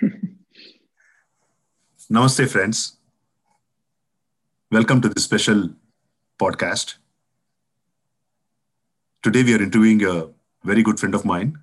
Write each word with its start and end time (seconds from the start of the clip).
Namaste, 2.10 2.48
friends. 2.48 2.96
Welcome 4.70 5.00
to 5.02 5.08
this 5.08 5.24
special 5.24 5.70
podcast. 6.38 6.94
Today, 9.22 9.42
we 9.42 9.54
are 9.54 9.62
interviewing 9.62 10.04
a 10.04 10.28
very 10.64 10.82
good 10.82 10.98
friend 10.98 11.14
of 11.14 11.24
mine. 11.24 11.58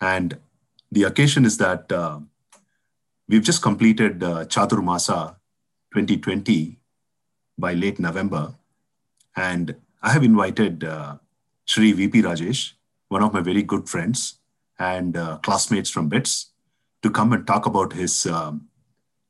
And 0.00 0.38
the 0.92 1.04
occasion 1.04 1.44
is 1.44 1.58
that 1.58 1.90
uh, 1.90 2.20
we've 3.28 3.42
just 3.42 3.62
completed 3.62 4.22
uh, 4.22 4.44
Chatur 4.44 4.78
Masa 4.78 5.36
2020 5.92 6.78
by 7.58 7.74
late 7.74 7.98
November. 7.98 8.54
And 9.34 9.74
I 10.02 10.12
have 10.12 10.22
invited 10.22 10.84
uh, 10.84 11.16
Shri 11.64 11.92
VP 11.92 12.22
Rajesh, 12.22 12.72
one 13.08 13.22
of 13.22 13.32
my 13.32 13.40
very 13.40 13.62
good 13.62 13.88
friends 13.88 14.34
and 14.78 15.16
uh, 15.16 15.38
classmates 15.38 15.90
from 15.90 16.08
BITS, 16.08 16.50
to 17.08 17.12
come 17.18 17.32
and 17.32 17.46
talk 17.46 17.66
about 17.66 17.92
his 17.92 18.26
um, 18.26 18.68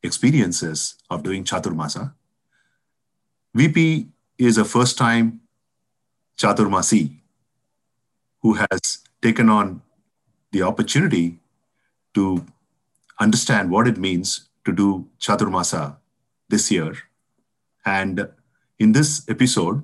experiences 0.03 0.95
of 1.11 1.23
doing 1.23 1.45
Chaturmasa. 1.45 2.13
VP 3.55 4.09
is 4.37 4.59
a 4.59 4.65
first 4.65 4.99
time 4.99 5.41
Chaturmasi 6.39 7.17
who 8.43 8.55
has 8.55 8.99
taken 9.23 9.49
on 9.49 9.83
the 10.53 10.63
opportunity 10.63 11.39
to 12.15 12.45
understand 13.21 13.71
what 13.71 13.89
it 13.89 13.99
means 13.99 14.49
to 14.65 14.73
do 14.73 15.09
Chaturmasa 15.21 15.97
this 16.49 16.71
year. 16.71 16.95
And 17.85 18.29
in 18.79 18.93
this 18.93 19.29
episode, 19.29 19.83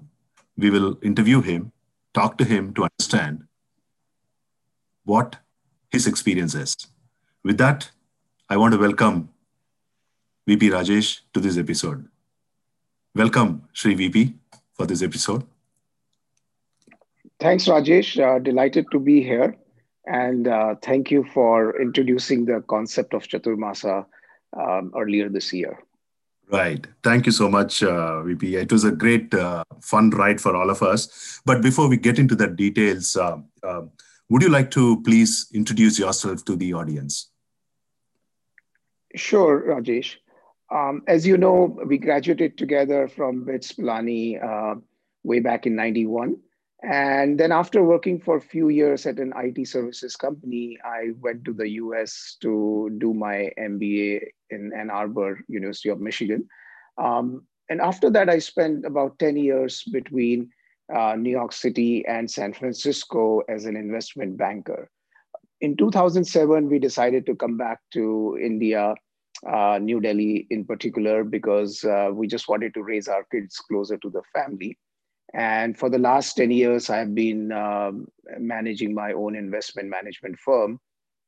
we 0.56 0.70
will 0.70 0.98
interview 1.02 1.42
him, 1.42 1.72
talk 2.12 2.38
to 2.38 2.44
him 2.44 2.72
to 2.74 2.84
understand 2.84 3.44
what 5.04 5.36
his 5.90 6.06
experience 6.06 6.54
is. 6.54 6.76
With 7.44 7.58
that, 7.58 7.90
I 8.48 8.56
want 8.56 8.72
to 8.72 8.80
welcome 8.80 9.28
VP 10.46 10.70
Rajesh 10.70 11.20
to 11.34 11.40
this 11.40 11.58
episode. 11.58 12.08
Welcome, 13.14 13.68
Sri 13.74 13.94
VP, 13.94 14.32
for 14.72 14.86
this 14.86 15.02
episode. 15.02 15.44
Thanks, 17.38 17.66
Rajesh. 17.66 18.18
Uh, 18.18 18.38
delighted 18.38 18.86
to 18.92 18.98
be 18.98 19.22
here. 19.22 19.56
And 20.06 20.48
uh, 20.48 20.76
thank 20.80 21.10
you 21.10 21.24
for 21.34 21.78
introducing 21.80 22.46
the 22.46 22.62
concept 22.62 23.12
of 23.12 23.24
Chaturmasa 23.24 24.06
um, 24.58 24.90
earlier 24.96 25.28
this 25.28 25.52
year. 25.52 25.78
Right. 26.50 26.86
Thank 27.02 27.26
you 27.26 27.32
so 27.32 27.50
much, 27.50 27.82
uh, 27.82 28.22
VP. 28.22 28.56
It 28.56 28.72
was 28.72 28.84
a 28.84 28.92
great, 28.92 29.34
uh, 29.34 29.64
fun 29.82 30.08
ride 30.10 30.40
for 30.40 30.56
all 30.56 30.70
of 30.70 30.82
us. 30.82 31.42
But 31.44 31.60
before 31.60 31.88
we 31.88 31.98
get 31.98 32.18
into 32.18 32.34
the 32.34 32.46
details, 32.46 33.16
uh, 33.16 33.38
uh, 33.62 33.82
would 34.30 34.40
you 34.40 34.48
like 34.48 34.70
to 34.70 35.02
please 35.02 35.46
introduce 35.52 35.98
yourself 35.98 36.42
to 36.46 36.56
the 36.56 36.72
audience? 36.72 37.28
Sure, 39.14 39.62
Rajesh. 39.68 40.16
Um, 40.70 41.02
as 41.06 41.26
you 41.26 41.36
know, 41.36 41.78
we 41.86 41.98
graduated 41.98 42.58
together 42.58 43.06
from 43.06 43.44
BITS 43.44 43.72
Pilani 43.72 44.42
uh, 44.42 44.80
way 45.22 45.40
back 45.40 45.66
in 45.66 45.76
91. 45.76 46.36
And 46.82 47.38
then 47.38 47.52
after 47.52 47.82
working 47.82 48.20
for 48.20 48.36
a 48.36 48.40
few 48.40 48.68
years 48.68 49.06
at 49.06 49.18
an 49.18 49.32
IT 49.36 49.66
services 49.68 50.16
company, 50.16 50.78
I 50.84 51.12
went 51.20 51.44
to 51.46 51.52
the 51.52 51.68
US 51.80 52.36
to 52.42 52.90
do 52.98 53.14
my 53.14 53.50
MBA 53.58 54.20
in 54.50 54.72
Ann 54.76 54.90
Arbor, 54.90 55.40
University 55.48 55.88
of 55.88 56.00
Michigan. 56.00 56.46
Um, 56.98 57.46
and 57.70 57.80
after 57.80 58.10
that, 58.10 58.28
I 58.28 58.38
spent 58.38 58.84
about 58.84 59.18
10 59.18 59.36
years 59.36 59.82
between 59.84 60.50
uh, 60.94 61.14
New 61.16 61.30
York 61.30 61.52
City 61.52 62.04
and 62.06 62.30
San 62.30 62.52
Francisco 62.52 63.40
as 63.48 63.64
an 63.64 63.76
investment 63.76 64.36
banker. 64.36 64.90
In 65.62 65.76
2007, 65.76 66.68
we 66.68 66.78
decided 66.78 67.24
to 67.26 67.34
come 67.34 67.56
back 67.56 67.78
to 67.92 68.38
India, 68.42 68.94
uh, 69.50 69.78
New 69.80 70.00
Delhi 70.00 70.46
in 70.50 70.64
particular, 70.64 71.24
because 71.24 71.84
uh, 71.84 72.10
we 72.12 72.26
just 72.26 72.48
wanted 72.48 72.74
to 72.74 72.82
raise 72.82 73.08
our 73.08 73.24
kids 73.30 73.56
closer 73.58 73.96
to 73.98 74.10
the 74.10 74.22
family. 74.32 74.78
And 75.34 75.76
for 75.76 75.90
the 75.90 75.98
last 75.98 76.34
10 76.34 76.50
years, 76.50 76.90
I've 76.90 77.14
been 77.14 77.50
um, 77.50 78.06
managing 78.38 78.94
my 78.94 79.12
own 79.12 79.34
investment 79.34 79.88
management 79.88 80.38
firm 80.38 80.78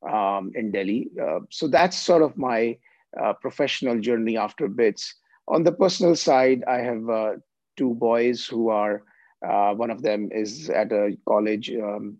um, 0.09 0.51
in 0.55 0.71
Delhi. 0.71 1.09
Uh, 1.21 1.39
so 1.49 1.67
that's 1.67 1.97
sort 1.97 2.21
of 2.21 2.37
my 2.37 2.77
uh, 3.21 3.33
professional 3.33 3.99
journey 3.99 4.37
after 4.37 4.67
BITS. 4.67 5.13
On 5.49 5.63
the 5.63 5.71
personal 5.71 6.15
side, 6.15 6.63
I 6.67 6.77
have 6.77 7.09
uh, 7.09 7.31
two 7.75 7.95
boys 7.95 8.45
who 8.45 8.69
are, 8.69 9.03
uh, 9.45 9.73
one 9.73 9.91
of 9.91 10.01
them 10.01 10.29
is 10.31 10.69
at 10.69 10.91
a 10.91 11.17
college, 11.27 11.69
um, 11.71 12.17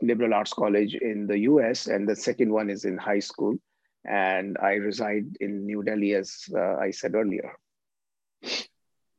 liberal 0.00 0.34
arts 0.34 0.52
college 0.52 0.94
in 0.94 1.26
the 1.26 1.38
US, 1.40 1.86
and 1.86 2.08
the 2.08 2.16
second 2.16 2.52
one 2.52 2.70
is 2.70 2.84
in 2.84 2.96
high 2.96 3.20
school. 3.20 3.56
And 4.04 4.56
I 4.60 4.74
reside 4.74 5.36
in 5.40 5.66
New 5.66 5.82
Delhi, 5.82 6.14
as 6.14 6.44
uh, 6.54 6.76
I 6.76 6.90
said 6.90 7.14
earlier. 7.14 7.52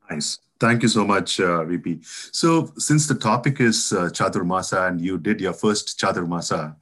Nice. 0.09 0.39
Thank 0.59 0.83
you 0.83 0.89
so 0.89 1.05
much, 1.05 1.39
uh, 1.39 1.63
VP. 1.65 1.99
So, 2.03 2.71
since 2.77 3.07
the 3.07 3.15
topic 3.15 3.59
is 3.59 3.91
uh, 3.91 4.09
Chaturmasa 4.09 4.87
and 4.87 5.01
you 5.01 5.17
did 5.17 5.41
your 5.41 5.53
first 5.53 5.99
Chaturmasa, 5.99 6.75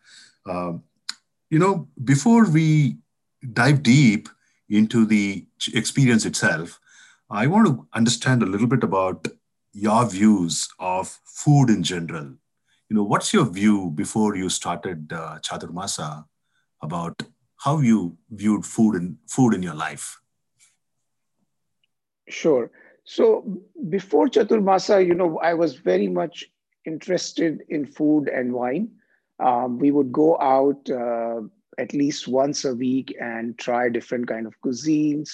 uh, 0.46 0.74
you 1.50 1.60
know, 1.60 1.88
before 2.04 2.48
we 2.50 2.98
dive 3.54 3.82
deep 3.84 4.30
into 4.70 5.06
the 5.06 5.46
experience 5.74 6.26
itself, 6.26 6.80
I 7.30 7.48
want 7.48 7.68
to 7.68 7.88
understand 7.94 8.44
a 8.44 8.46
little 8.46 8.68
bit 8.68 8.84
about 8.84 9.28
your 9.74 10.06
views 10.06 10.70
of 10.80 11.20
food 11.26 11.70
in 11.70 11.82
general. 11.84 12.36
You 12.90 12.96
know, 12.98 13.04
what's 13.04 13.34
your 13.34 13.46
view 13.46 13.92
before 13.96 14.36
you 14.36 14.50
started 14.50 15.12
uh, 15.14 15.40
Chaturmasa 15.40 16.26
about 16.82 17.24
how 17.62 17.78
you 17.80 18.18
viewed 18.32 18.66
food 18.66 18.96
and 18.96 19.18
food 19.28 19.54
in 19.54 19.62
your 19.62 19.76
life? 19.76 20.20
Sure. 22.28 22.72
So 23.04 23.62
before 23.90 24.28
Chaturmasa, 24.28 25.06
you 25.06 25.14
know, 25.14 25.38
I 25.38 25.54
was 25.54 25.76
very 25.76 26.08
much 26.08 26.46
interested 26.86 27.62
in 27.70 27.86
food 27.86 28.30
and 28.30 28.52
wine. 28.52 28.90
Um, 29.40 29.78
we 29.78 29.92
would 29.92 30.12
go 30.12 30.40
out 30.40 30.90
uh, 30.90 31.42
at 31.78 31.94
least 31.94 32.28
once 32.28 32.66
a 32.66 32.74
week 32.74 33.16
and 33.22 33.58
try 33.60 33.90
different 33.90 34.28
kind 34.28 34.48
of 34.48 34.60
cuisines. 34.62 35.30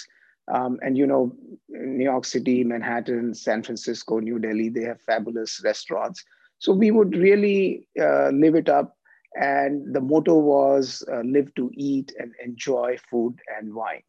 Um, 0.52 0.78
and 0.82 0.98
you 0.98 1.06
know, 1.06 1.34
New 1.70 2.04
York 2.04 2.26
City, 2.26 2.62
Manhattan, 2.62 3.34
San 3.34 3.62
Francisco, 3.62 4.18
New 4.18 4.38
Delhi, 4.38 4.68
they 4.68 4.82
have 4.82 5.00
fabulous 5.00 5.62
restaurants. 5.64 6.22
So 6.58 6.72
we 6.72 6.90
would 6.90 7.16
really 7.16 7.86
uh, 7.98 8.30
live 8.30 8.54
it 8.54 8.68
up. 8.68 8.97
And 9.36 9.94
the 9.94 10.00
motto 10.00 10.38
was 10.38 11.04
uh, 11.12 11.20
live 11.20 11.54
to 11.56 11.70
eat 11.74 12.12
and 12.18 12.32
enjoy 12.44 12.96
food 13.10 13.38
and 13.56 13.74
wine. 13.74 14.02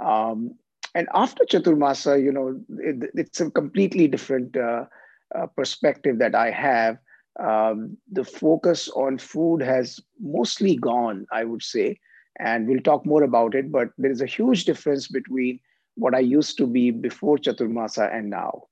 Um, 0.00 0.54
and 0.94 1.08
after 1.14 1.44
Chaturmasa, 1.44 2.22
you 2.22 2.32
know, 2.32 2.60
it, 2.78 3.10
it's 3.14 3.40
a 3.40 3.50
completely 3.50 4.08
different 4.08 4.56
uh, 4.56 4.86
uh, 5.34 5.46
perspective 5.46 6.18
that 6.18 6.34
I 6.34 6.50
have. 6.50 6.98
Um, 7.38 7.96
the 8.10 8.24
focus 8.24 8.88
on 8.88 9.18
food 9.18 9.62
has 9.62 10.00
mostly 10.20 10.76
gone, 10.76 11.26
I 11.32 11.44
would 11.44 11.62
say, 11.62 11.98
and 12.38 12.66
we'll 12.66 12.80
talk 12.80 13.06
more 13.06 13.22
about 13.22 13.54
it. 13.54 13.70
But 13.70 13.90
there 13.98 14.10
is 14.10 14.20
a 14.20 14.26
huge 14.26 14.64
difference 14.64 15.06
between 15.08 15.60
what 15.94 16.14
I 16.14 16.20
used 16.20 16.56
to 16.58 16.66
be 16.66 16.90
before 16.90 17.38
Chaturmasa 17.38 18.12
and 18.14 18.30
now. 18.30 18.64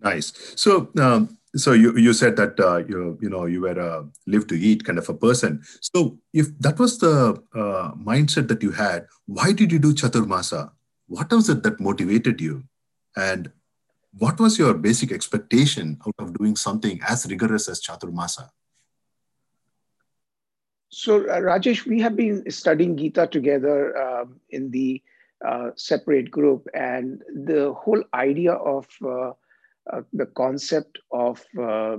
Nice. 0.00 0.32
So, 0.54 0.90
um, 0.98 1.37
so 1.56 1.72
you, 1.72 1.96
you 1.96 2.12
said 2.12 2.36
that 2.36 2.58
uh, 2.60 2.78
you 2.88 3.18
you 3.20 3.30
know 3.30 3.46
you 3.46 3.62
were 3.62 3.78
a 3.78 4.06
live 4.26 4.46
to 4.48 4.58
eat 4.58 4.84
kind 4.84 4.98
of 4.98 5.08
a 5.08 5.14
person. 5.14 5.62
So 5.80 6.18
if 6.32 6.46
that 6.60 6.78
was 6.78 6.98
the 6.98 7.42
uh, 7.54 7.92
mindset 7.94 8.48
that 8.48 8.62
you 8.62 8.72
had 8.72 9.06
why 9.26 9.52
did 9.52 9.70
you 9.70 9.78
do 9.78 9.94
chaturmasa? 9.94 10.70
What 11.06 11.30
was 11.30 11.48
it 11.48 11.62
that 11.62 11.80
motivated 11.80 12.40
you? 12.40 12.64
And 13.16 13.50
what 14.12 14.40
was 14.40 14.58
your 14.58 14.74
basic 14.74 15.12
expectation 15.12 15.98
out 16.06 16.14
of 16.18 16.36
doing 16.36 16.56
something 16.56 17.00
as 17.06 17.26
rigorous 17.26 17.68
as 17.68 17.82
chaturmasa? 17.82 18.48
So 20.90 21.28
uh, 21.28 21.40
rajesh 21.40 21.86
we 21.86 22.00
have 22.00 22.16
been 22.16 22.50
studying 22.50 22.96
gita 22.96 23.26
together 23.26 23.96
um, 23.96 24.40
in 24.50 24.70
the 24.70 25.02
uh, 25.46 25.70
separate 25.76 26.30
group. 26.30 26.66
And 26.74 27.22
the 27.34 27.74
whole 27.74 28.02
idea 28.14 28.52
of 28.52 28.86
uh, 29.92 30.02
the 30.12 30.26
concept 30.26 30.98
of 31.12 31.44
uh, 31.60 31.96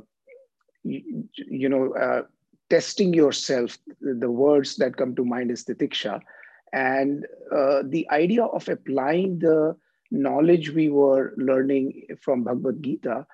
you, 0.83 1.27
you, 1.35 1.69
know 1.69 1.93
uh, 1.93 2.23
testing 2.69 3.13
yourself. 3.13 3.77
The 4.01 4.29
words 4.29 4.75
that 4.77 4.97
come 4.97 5.15
to 5.15 5.25
mind 5.25 5.51
is 5.51 5.65
titiksha, 5.65 6.21
and 6.73 7.25
the 7.85 8.07
idea 8.11 8.45
of 8.45 8.67
applying 8.69 9.39
the 9.39 9.75
knowledge 10.11 10.71
we 10.71 10.89
were 10.89 11.33
learning 11.37 12.07
from 12.21 12.43
Bhagavad 12.43 12.81
Gita 12.83 13.25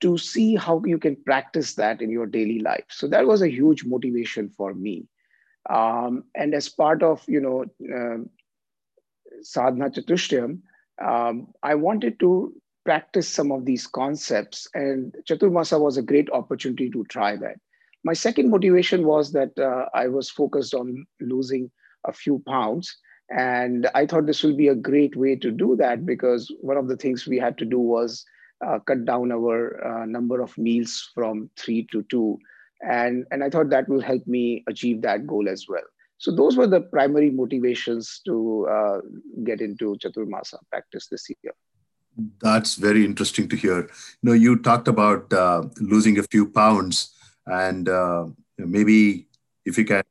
to 0.00 0.18
see 0.18 0.56
how 0.56 0.82
you 0.84 0.98
can 0.98 1.16
practice 1.16 1.74
that 1.74 2.00
in 2.00 2.10
your 2.10 2.26
daily 2.26 2.58
life. 2.58 2.84
So 2.88 3.06
that 3.08 3.26
was 3.26 3.42
a 3.42 3.50
huge 3.50 3.84
motivation 3.84 4.48
for 4.48 4.74
me. 4.74 5.06
Um, 5.70 6.24
and 6.34 6.54
as 6.54 6.68
part 6.68 7.02
of 7.02 7.24
you 7.28 7.40
know 7.40 7.64
sadhana 9.42 9.90
chatushtayam, 9.90 10.60
um, 11.00 11.48
I 11.62 11.74
wanted 11.74 12.20
to 12.20 12.52
practice 12.84 13.28
some 13.28 13.52
of 13.52 13.64
these 13.64 13.86
concepts. 13.86 14.68
And 14.74 15.14
Chaturmasa 15.28 15.80
was 15.80 15.96
a 15.96 16.02
great 16.02 16.30
opportunity 16.30 16.90
to 16.90 17.04
try 17.04 17.36
that. 17.36 17.58
my 18.04 18.14
second 18.14 18.50
motivation 18.50 19.06
was 19.06 19.30
that 19.32 19.56
uh, 19.58 19.86
I 19.94 20.08
was 20.08 20.28
focused 20.28 20.74
on 20.74 21.06
losing 21.20 21.70
a 22.04 22.12
few 22.12 22.42
pounds. 22.46 22.96
And 23.30 23.88
I 23.94 24.06
thought 24.06 24.26
this 24.26 24.42
will 24.42 24.56
be 24.56 24.68
a 24.68 24.74
great 24.74 25.16
way 25.16 25.36
to 25.36 25.50
do 25.50 25.76
that 25.76 26.04
because 26.04 26.52
one 26.60 26.76
of 26.76 26.88
the 26.88 26.96
things 26.96 27.26
we 27.26 27.38
had 27.38 27.56
to 27.58 27.64
do 27.64 27.78
was 27.78 28.24
uh, 28.66 28.78
cut 28.80 29.04
down 29.04 29.32
our 29.32 29.58
uh, 29.86 30.06
number 30.06 30.40
of 30.40 30.56
meals 30.58 31.10
from 31.14 31.48
three 31.56 31.86
to 31.92 32.02
two. 32.10 32.38
And, 32.80 33.24
and 33.30 33.44
I 33.44 33.50
thought 33.50 33.70
that 33.70 33.88
will 33.88 34.00
help 34.00 34.26
me 34.26 34.64
achieve 34.68 35.02
that 35.02 35.26
goal 35.26 35.48
as 35.48 35.66
well. 35.68 35.84
So 36.18 36.30
those 36.30 36.56
were 36.56 36.66
the 36.66 36.82
primary 36.82 37.30
motivations 37.30 38.20
to 38.26 38.66
uh, 38.70 38.98
get 39.44 39.60
into 39.60 39.96
Chaturmasa 39.96 40.58
practice 40.70 41.08
this 41.08 41.28
year. 41.28 41.52
That's 42.40 42.74
very 42.74 43.04
interesting 43.04 43.48
to 43.48 43.56
hear. 43.56 43.80
You 43.80 43.88
know, 44.22 44.32
you 44.32 44.58
talked 44.58 44.88
about 44.88 45.32
uh, 45.32 45.64
losing 45.80 46.18
a 46.18 46.22
few 46.24 46.46
pounds, 46.46 47.14
and 47.46 47.88
uh, 47.88 48.26
maybe 48.58 49.28
if 49.64 49.78
you 49.78 49.84
can 49.84 50.02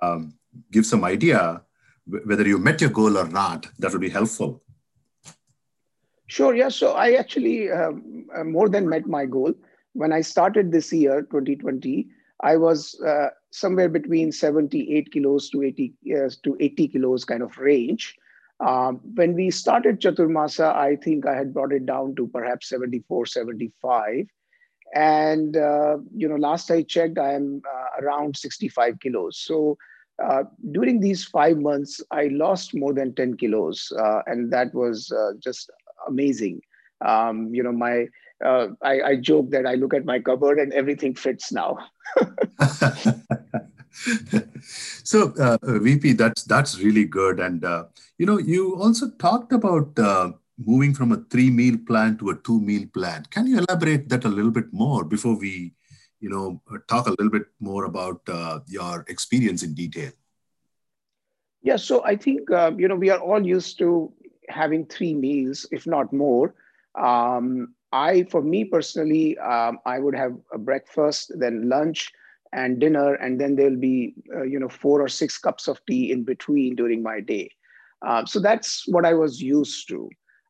um, 0.00 0.34
give 0.70 0.86
some 0.86 1.04
idea 1.04 1.62
whether 2.06 2.46
you 2.46 2.58
met 2.58 2.80
your 2.80 2.90
goal 2.90 3.16
or 3.16 3.28
not, 3.28 3.66
that 3.78 3.92
would 3.92 4.00
be 4.00 4.10
helpful. 4.10 4.62
Sure. 6.26 6.54
Yeah. 6.54 6.68
So 6.68 6.92
I 6.92 7.12
actually 7.12 7.70
um, 7.70 8.26
uh, 8.34 8.44
more 8.44 8.68
than 8.68 8.88
met 8.88 9.06
my 9.06 9.26
goal. 9.26 9.54
When 9.92 10.12
I 10.12 10.20
started 10.22 10.72
this 10.72 10.92
year, 10.92 11.22
2020, 11.22 12.08
I 12.40 12.56
was 12.56 13.00
uh, 13.00 13.28
somewhere 13.50 13.88
between 13.88 14.32
78 14.32 15.12
kilos 15.12 15.48
to 15.50 15.62
80 15.62 15.94
uh, 16.16 16.30
to 16.42 16.56
80 16.58 16.88
kilos 16.88 17.24
kind 17.24 17.42
of 17.42 17.56
range. 17.58 18.16
Um, 18.60 19.00
when 19.14 19.34
we 19.34 19.50
started 19.50 20.00
Chaturmasa, 20.00 20.74
I 20.74 20.96
think 20.96 21.26
I 21.26 21.34
had 21.34 21.52
brought 21.52 21.72
it 21.72 21.86
down 21.86 22.14
to 22.16 22.26
perhaps 22.28 22.68
74, 22.68 23.26
75. 23.26 24.26
And, 24.94 25.56
uh, 25.56 25.98
you 26.14 26.28
know, 26.28 26.36
last 26.36 26.70
I 26.70 26.82
checked, 26.82 27.18
I 27.18 27.34
am 27.34 27.62
uh, 27.68 28.02
around 28.02 28.36
65 28.36 29.00
kilos. 29.00 29.38
So 29.38 29.76
uh, 30.22 30.44
during 30.70 31.00
these 31.00 31.24
five 31.24 31.58
months, 31.58 32.00
I 32.12 32.28
lost 32.28 32.74
more 32.74 32.94
than 32.94 33.14
10 33.14 33.36
kilos. 33.36 33.92
Uh, 33.98 34.22
and 34.26 34.52
that 34.52 34.72
was 34.72 35.10
uh, 35.10 35.32
just 35.40 35.70
amazing. 36.06 36.60
Um, 37.04 37.52
you 37.52 37.62
know, 37.62 37.72
my, 37.72 38.06
I, 38.42 39.00
I 39.02 39.16
joke 39.16 39.50
that 39.50 39.66
I 39.66 39.74
look 39.74 39.94
at 39.94 40.04
my 40.04 40.20
cupboard 40.20 40.58
and 40.58 40.72
everything 40.72 41.14
fits 41.14 41.50
now. 41.50 41.78
so 45.04 45.32
uh, 45.38 45.58
vp 45.62 46.12
that's 46.14 46.44
that's 46.44 46.78
really 46.80 47.04
good. 47.04 47.40
And 47.40 47.64
uh, 47.64 47.84
you 48.18 48.26
know 48.26 48.38
you 48.38 48.76
also 48.76 49.10
talked 49.18 49.52
about 49.52 49.98
uh, 49.98 50.32
moving 50.58 50.94
from 50.94 51.12
a 51.12 51.16
three 51.30 51.50
meal 51.50 51.76
plan 51.86 52.18
to 52.18 52.30
a 52.30 52.36
two 52.36 52.60
meal 52.60 52.86
plan. 52.92 53.24
Can 53.30 53.46
you 53.46 53.58
elaborate 53.58 54.08
that 54.08 54.24
a 54.24 54.28
little 54.28 54.50
bit 54.50 54.72
more 54.72 55.04
before 55.04 55.38
we 55.38 55.74
you 56.20 56.28
know 56.30 56.60
talk 56.88 57.06
a 57.06 57.10
little 57.10 57.30
bit 57.30 57.46
more 57.60 57.84
about 57.84 58.20
uh, 58.28 58.60
your 58.66 59.04
experience 59.08 59.62
in 59.62 59.74
detail? 59.74 60.12
Yeah 61.62 61.76
so 61.76 62.04
i 62.04 62.16
think 62.16 62.50
um, 62.50 62.78
you 62.78 62.88
know 62.88 62.96
we 62.96 63.10
are 63.10 63.20
all 63.20 63.44
used 63.44 63.78
to 63.78 64.12
having 64.48 64.84
three 64.86 65.14
meals 65.14 65.66
if 65.70 65.86
not 65.86 66.12
more. 66.12 66.54
Um, 66.94 67.74
i 67.92 68.24
for 68.24 68.42
me 68.42 68.64
personally 68.64 69.38
um, 69.38 69.78
i 69.86 69.98
would 69.98 70.14
have 70.14 70.36
a 70.52 70.58
breakfast 70.58 71.32
then 71.38 71.68
lunch 71.68 72.12
and 72.54 72.78
dinner, 72.78 73.14
and 73.14 73.40
then 73.40 73.56
there'll 73.56 73.76
be 73.76 74.14
uh, 74.34 74.42
you 74.42 74.58
know 74.58 74.68
four 74.68 75.02
or 75.02 75.08
six 75.08 75.36
cups 75.36 75.68
of 75.68 75.84
tea 75.86 76.12
in 76.12 76.22
between 76.22 76.76
during 76.76 77.02
my 77.02 77.20
day. 77.20 77.50
Uh, 78.06 78.24
so 78.24 78.40
that's 78.40 78.84
what 78.86 79.04
I 79.04 79.14
was 79.14 79.40
used 79.42 79.88
to. 79.88 80.08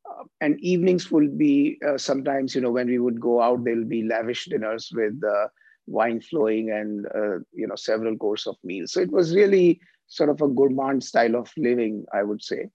Uh, 0.09 0.25
and 0.41 0.61
evenings 0.61 1.11
will 1.11 1.29
be 1.29 1.79
uh, 1.89 1.97
sometimes 1.97 2.55
you 2.55 2.61
know 2.61 2.71
when 2.71 2.89
we 2.89 2.99
would 2.99 3.21
go 3.21 3.41
out, 3.41 3.65
there'll 3.65 3.85
be 3.85 4.05
lavish 4.05 4.45
dinners 4.47 4.91
with 4.95 5.21
uh, 5.25 5.49
wine 5.87 6.21
flowing 6.21 6.71
and 6.71 7.06
uh, 7.06 7.39
you 7.53 7.67
know 7.67 7.77
several 7.77 8.17
course 8.17 8.47
of 8.47 8.56
meals. 8.62 8.93
So 8.93 9.01
it 9.01 9.11
was 9.11 9.35
really 9.35 9.81
sort 10.06 10.29
of 10.29 10.43
a 10.43 10.49
gourmand 10.49 11.03
style 11.03 11.35
of 11.35 11.51
living, 11.56 12.05
I 12.12 12.23
would 12.23 12.43
say. 12.43 12.69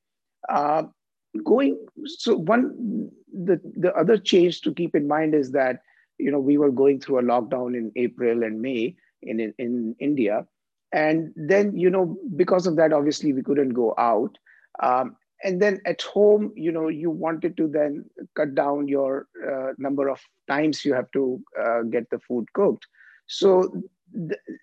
going 1.45 1.77
so 2.05 2.35
one 2.35 3.11
the 3.31 3.61
the 3.77 3.93
other 3.93 4.17
change 4.17 4.61
to 4.61 4.73
keep 4.73 4.95
in 4.95 5.07
mind 5.07 5.35
is 5.35 5.51
that 5.51 5.81
you 6.17 6.31
know 6.31 6.39
we 6.39 6.57
were 6.57 6.71
going 6.71 6.99
through 6.99 7.19
a 7.19 7.23
lockdown 7.23 7.77
in 7.77 7.91
April 7.95 8.43
and 8.43 8.59
May 8.59 8.95
in, 9.21 9.39
in, 9.39 9.53
in 9.57 9.95
India. 9.99 10.45
And 10.91 11.33
then, 11.35 11.77
you 11.77 11.89
know, 11.89 12.17
because 12.35 12.65
of 12.65 12.75
that, 12.77 12.93
obviously 12.93 13.33
we 13.33 13.43
couldn't 13.43 13.69
go 13.69 13.93
out. 13.97 14.37
Um, 14.81 15.15
and 15.43 15.61
then 15.61 15.79
at 15.85 16.01
home, 16.01 16.51
you 16.55 16.71
know, 16.71 16.87
you 16.87 17.09
wanted 17.09 17.55
to 17.57 17.67
then 17.67 18.05
cut 18.35 18.55
down 18.55 18.87
your 18.87 19.27
uh, 19.49 19.73
number 19.77 20.09
of 20.09 20.19
times 20.49 20.83
you 20.83 20.93
have 20.93 21.09
to 21.11 21.41
uh, 21.61 21.81
get 21.83 22.09
the 22.09 22.19
food 22.19 22.45
cooked. 22.53 22.85
So 23.27 23.83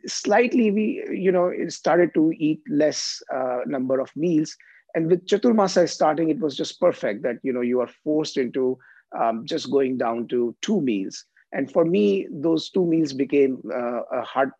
slightly 0.06 0.70
we, 0.70 1.04
you 1.10 1.30
know, 1.30 1.52
started 1.68 2.12
to 2.14 2.32
eat 2.36 2.60
less 2.68 3.22
uh, 3.32 3.60
number 3.66 4.00
of 4.00 4.10
meals. 4.16 4.56
And 4.94 5.08
with 5.08 5.26
Chaturmasa 5.26 5.88
starting, 5.88 6.30
it 6.30 6.40
was 6.40 6.56
just 6.56 6.80
perfect 6.80 7.22
that, 7.22 7.36
you 7.42 7.52
know, 7.52 7.60
you 7.60 7.80
are 7.80 7.90
forced 8.02 8.36
into 8.36 8.78
um, 9.18 9.44
just 9.46 9.70
going 9.70 9.98
down 9.98 10.26
to 10.28 10.56
two 10.62 10.80
meals. 10.80 11.24
And 11.56 11.72
for 11.72 11.86
me, 11.86 12.28
those 12.30 12.68
two 12.68 12.84
meals 12.84 13.14
became 13.14 13.62
uh, 13.74 14.02
a 14.12 14.22
hard, 14.22 14.50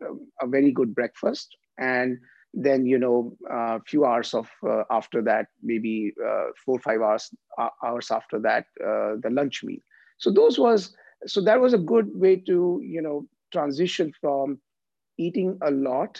a 0.41 0.47
very 0.47 0.71
good 0.71 0.95
breakfast. 0.95 1.55
And 1.77 2.17
then, 2.55 2.87
you 2.87 2.97
know, 2.97 3.37
a 3.47 3.53
uh, 3.53 3.79
few 3.85 4.03
hours 4.03 4.33
of 4.33 4.49
uh, 4.67 4.81
after 4.89 5.21
that, 5.21 5.45
maybe 5.61 6.11
uh, 6.27 6.45
four, 6.65 6.79
five 6.79 7.01
hours, 7.01 7.29
uh, 7.59 7.69
hours 7.85 8.09
after 8.09 8.39
that, 8.39 8.65
uh, 8.83 9.21
the 9.21 9.29
lunch 9.29 9.63
meal. 9.63 9.77
So 10.17 10.31
those 10.31 10.57
was, 10.57 10.95
so 11.27 11.39
that 11.41 11.61
was 11.61 11.75
a 11.75 11.77
good 11.77 12.09
way 12.15 12.37
to, 12.47 12.81
you 12.83 13.03
know, 13.03 13.27
transition 13.51 14.11
from 14.19 14.59
eating 15.19 15.59
a 15.61 15.69
lot 15.69 16.19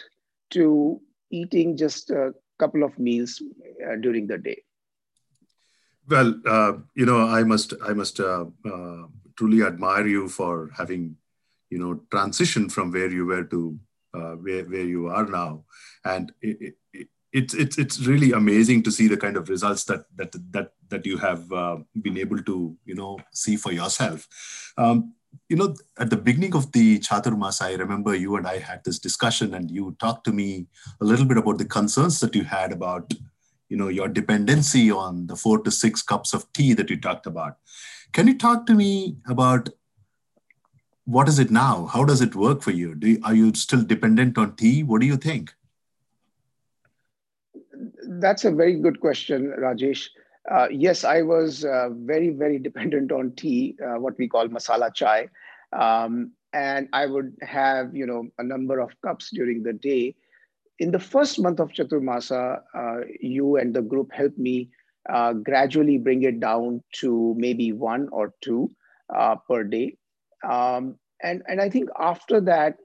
to 0.51 1.01
eating 1.31 1.75
just 1.75 2.12
a 2.12 2.35
couple 2.59 2.83
of 2.83 3.00
meals 3.00 3.41
during 4.01 4.27
the 4.27 4.38
day. 4.38 4.62
Well, 6.07 6.35
you 6.94 7.07
know, 7.07 7.27
I 7.27 7.41
must, 7.41 7.74
I 7.83 7.94
must 7.94 8.19
truly 9.38 9.63
admire 9.63 10.07
you 10.07 10.28
for 10.28 10.72
having, 10.75 11.16
you 11.69 11.80
know, 11.80 12.01
transitioned 12.10 12.72
from 12.72 12.92
where 12.92 13.10
you 13.10 13.25
were 13.25 13.44
to 13.45 13.80
uh, 14.13 14.36
where, 14.36 14.63
where 14.63 14.86
you 14.86 15.07
are 15.07 15.25
now. 15.25 15.63
And 16.04 16.31
it, 16.42 16.75
it, 16.94 17.07
it's, 17.34 17.54
it's, 17.54 17.78
it's 17.78 18.00
really 18.06 18.31
amazing 18.31 18.84
to 18.84 18.92
see 18.92 19.07
the 19.07 19.18
kind 19.18 19.38
of 19.38 19.50
results 19.50 19.84
that, 19.86 20.06
that, 20.16 20.31
that, 20.51 20.72
that 20.89 21.06
you 21.06 21.18
have 21.18 21.51
uh, 21.51 21.78
been 22.01 22.18
able 22.18 22.42
to, 22.44 22.75
you 22.86 22.95
know, 22.95 23.19
see 23.31 23.57
for 23.57 23.72
yourself. 23.72 24.28
Um, 24.78 25.13
you 25.50 25.56
know, 25.56 25.75
at 26.00 26.10
the 26.10 26.18
beginning 26.18 26.56
of 26.56 26.72
the 26.72 27.00
Chaturmas, 27.00 27.62
I 27.62 27.74
remember 27.74 28.16
you 28.16 28.38
and 28.38 28.48
I 28.48 28.57
had 28.57 28.84
this 28.84 28.98
discussion 28.98 29.54
and 29.54 29.69
you 29.69 29.95
talked 30.00 30.24
to 30.25 30.31
me 30.31 30.68
a 31.00 31.06
little 31.06 31.25
bit 31.25 31.38
about 31.38 31.57
the 31.57 31.66
concerns 31.66 32.19
that 32.22 32.34
you 32.34 32.44
had 32.44 32.72
about, 32.72 33.13
you 33.70 33.77
know, 33.77 33.89
your 33.89 34.08
dependency 34.08 34.89
on 34.89 35.27
the 35.27 35.36
four 35.36 35.60
to 35.60 35.70
six 35.70 36.01
cups 36.01 36.34
of 36.34 36.51
tea 36.53 36.74
that 36.74 36.89
you 36.89 37.00
talked 37.00 37.27
about. 37.27 37.58
Can 38.12 38.28
you 38.28 38.38
talk 38.38 38.66
to 38.68 38.74
me 38.74 39.18
about 39.28 39.70
what 41.06 41.30
is 41.30 41.40
it 41.40 41.52
now? 41.52 41.86
How 41.86 42.04
does 42.04 42.22
it 42.22 42.36
work 42.36 42.62
for 42.62 42.72
you? 42.72 42.96
Do 42.96 43.10
you 43.10 43.20
are 43.24 43.34
you 43.34 43.54
still 43.54 43.84
dependent 43.84 44.38
on 44.38 44.56
tea? 44.56 44.84
What 44.84 45.02
do 45.02 45.08
you 45.08 45.18
think? 45.18 45.54
That's 48.08 48.46
a 48.46 48.52
very 48.52 48.80
good 48.80 49.00
question, 49.00 49.54
Rajesh. 49.58 50.10
Uh, 50.50 50.68
yes, 50.72 51.04
I 51.04 51.22
was 51.22 51.66
uh, 51.66 51.90
very, 51.92 52.30
very 52.30 52.58
dependent 52.58 53.12
on 53.12 53.34
tea, 53.36 53.78
uh, 53.86 54.00
what 54.00 54.18
we 54.18 54.28
call 54.28 54.48
masala 54.48 54.94
chai. 54.94 55.28
Um, 55.74 56.32
and 56.54 56.88
I 56.94 57.06
would 57.06 57.36
have, 57.42 57.94
you 57.94 58.06
know, 58.06 58.28
a 58.38 58.44
number 58.44 58.80
of 58.80 59.00
cups 59.02 59.30
during 59.32 59.64
the 59.64 59.74
day. 59.74 60.16
In 60.80 60.92
the 60.92 61.00
first 61.00 61.40
month 61.40 61.60
of 61.60 61.72
Chaturmasa, 61.72 62.62
uh, 62.74 62.98
you 63.20 63.58
and 63.58 63.74
the 63.74 63.82
group 63.82 64.12
helped 64.14 64.38
me 64.38 64.70
uh, 65.12 65.34
gradually 65.34 65.98
bring 65.98 66.24
it 66.24 66.40
down 66.40 66.84
to 66.96 67.36
maybe 67.38 67.72
one 67.72 68.10
or 68.12 68.34
two 68.42 68.72
uh, 69.16 69.36
per 69.48 69.64
day. 69.64 69.98
Um, 70.48 70.96
and, 71.22 71.42
and 71.48 71.62
I 71.62 71.70
think 71.70 71.90
after 72.00 72.42
that, 72.42 72.78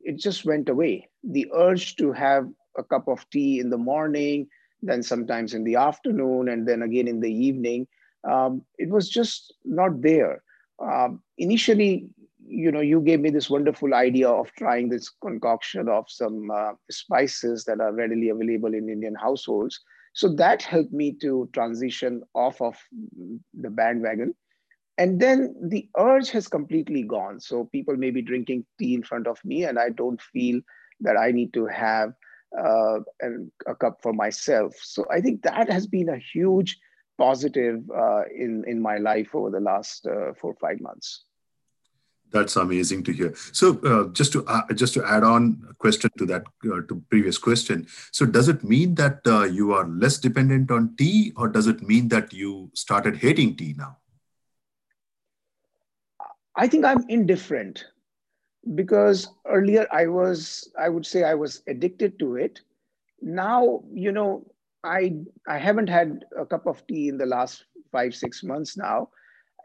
it 0.00 0.18
just 0.18 0.44
went 0.44 0.68
away. 0.68 1.08
The 1.22 1.50
urge 1.54 1.96
to 1.96 2.12
have 2.12 2.48
a 2.76 2.84
cup 2.84 3.08
of 3.08 3.28
tea 3.30 3.58
in 3.58 3.70
the 3.70 3.78
morning, 3.78 4.46
then 4.82 5.02
sometimes 5.02 5.54
in 5.54 5.64
the 5.64 5.76
afternoon, 5.76 6.48
and 6.48 6.68
then 6.68 6.82
again 6.82 7.08
in 7.08 7.20
the 7.20 7.32
evening, 7.32 7.86
um, 8.30 8.62
it 8.78 8.88
was 8.88 9.08
just 9.08 9.54
not 9.64 10.02
there. 10.02 10.42
Um, 10.82 11.22
initially, 11.38 12.08
you 12.46 12.70
know, 12.70 12.80
you 12.80 13.00
gave 13.00 13.20
me 13.20 13.30
this 13.30 13.48
wonderful 13.48 13.94
idea 13.94 14.28
of 14.28 14.52
trying 14.52 14.88
this 14.88 15.10
concoction 15.22 15.88
of 15.88 16.04
some 16.08 16.50
uh, 16.50 16.72
spices 16.90 17.64
that 17.64 17.80
are 17.80 17.92
readily 17.92 18.28
available 18.28 18.74
in 18.74 18.88
Indian 18.88 19.14
households. 19.14 19.80
So 20.14 20.28
that 20.36 20.62
helped 20.62 20.92
me 20.92 21.12
to 21.20 21.48
transition 21.52 22.22
off 22.34 22.60
of 22.62 22.76
the 23.52 23.70
bandwagon. 23.70 24.34
And 24.96 25.20
then 25.20 25.54
the 25.60 25.88
urge 25.98 26.30
has 26.30 26.46
completely 26.46 27.02
gone. 27.02 27.40
So 27.40 27.64
people 27.64 27.96
may 27.96 28.10
be 28.10 28.22
drinking 28.22 28.64
tea 28.78 28.94
in 28.94 29.02
front 29.02 29.26
of 29.26 29.44
me, 29.44 29.64
and 29.64 29.76
I 29.78 29.90
don't 29.90 30.22
feel 30.22 30.60
that 31.00 31.16
I 31.16 31.32
need 31.32 31.52
to 31.54 31.66
have 31.66 32.12
uh, 32.56 33.00
a, 33.66 33.74
cup 33.74 33.98
for 34.02 34.12
myself. 34.12 34.74
So 34.80 35.04
I 35.10 35.20
think 35.20 35.42
that 35.42 35.68
has 35.68 35.88
been 35.88 36.08
a 36.08 36.22
huge 36.32 36.78
positive 37.18 37.80
uh, 37.90 38.22
in 38.32 38.64
in 38.68 38.80
my 38.80 38.98
life 38.98 39.34
over 39.34 39.50
the 39.50 39.60
last 39.60 40.06
uh, 40.06 40.32
four 40.40 40.52
or 40.52 40.56
five 40.60 40.80
months. 40.80 41.24
That's 42.34 42.56
amazing 42.56 43.04
to 43.04 43.12
hear. 43.12 43.32
So, 43.52 43.78
uh, 43.86 44.12
just 44.12 44.32
to 44.32 44.44
uh, 44.46 44.66
just 44.74 44.92
to 44.94 45.04
add 45.04 45.22
on 45.22 45.62
a 45.70 45.74
question 45.74 46.10
to 46.18 46.26
that 46.26 46.42
uh, 46.66 46.80
to 46.88 47.00
previous 47.08 47.38
question. 47.38 47.86
So, 48.10 48.26
does 48.26 48.48
it 48.48 48.64
mean 48.64 48.96
that 48.96 49.20
uh, 49.24 49.44
you 49.44 49.72
are 49.72 49.86
less 49.86 50.18
dependent 50.18 50.72
on 50.72 50.96
tea, 50.98 51.32
or 51.36 51.46
does 51.46 51.68
it 51.68 51.80
mean 51.82 52.08
that 52.08 52.32
you 52.32 52.72
started 52.74 53.16
hating 53.18 53.56
tea 53.56 53.76
now? 53.78 53.98
I 56.56 56.66
think 56.66 56.84
I'm 56.84 57.04
indifferent 57.08 57.84
because 58.74 59.28
earlier 59.46 59.86
I 59.92 60.08
was, 60.08 60.68
I 60.76 60.88
would 60.88 61.06
say, 61.06 61.22
I 61.22 61.34
was 61.34 61.62
addicted 61.68 62.18
to 62.18 62.34
it. 62.34 62.60
Now, 63.22 63.84
you 63.92 64.10
know, 64.10 64.44
I 64.82 65.22
I 65.46 65.58
haven't 65.58 65.88
had 65.88 66.24
a 66.36 66.44
cup 66.44 66.66
of 66.66 66.84
tea 66.88 67.08
in 67.08 67.16
the 67.16 67.26
last 67.26 67.64
five 67.92 68.12
six 68.12 68.42
months 68.42 68.76
now, 68.76 69.10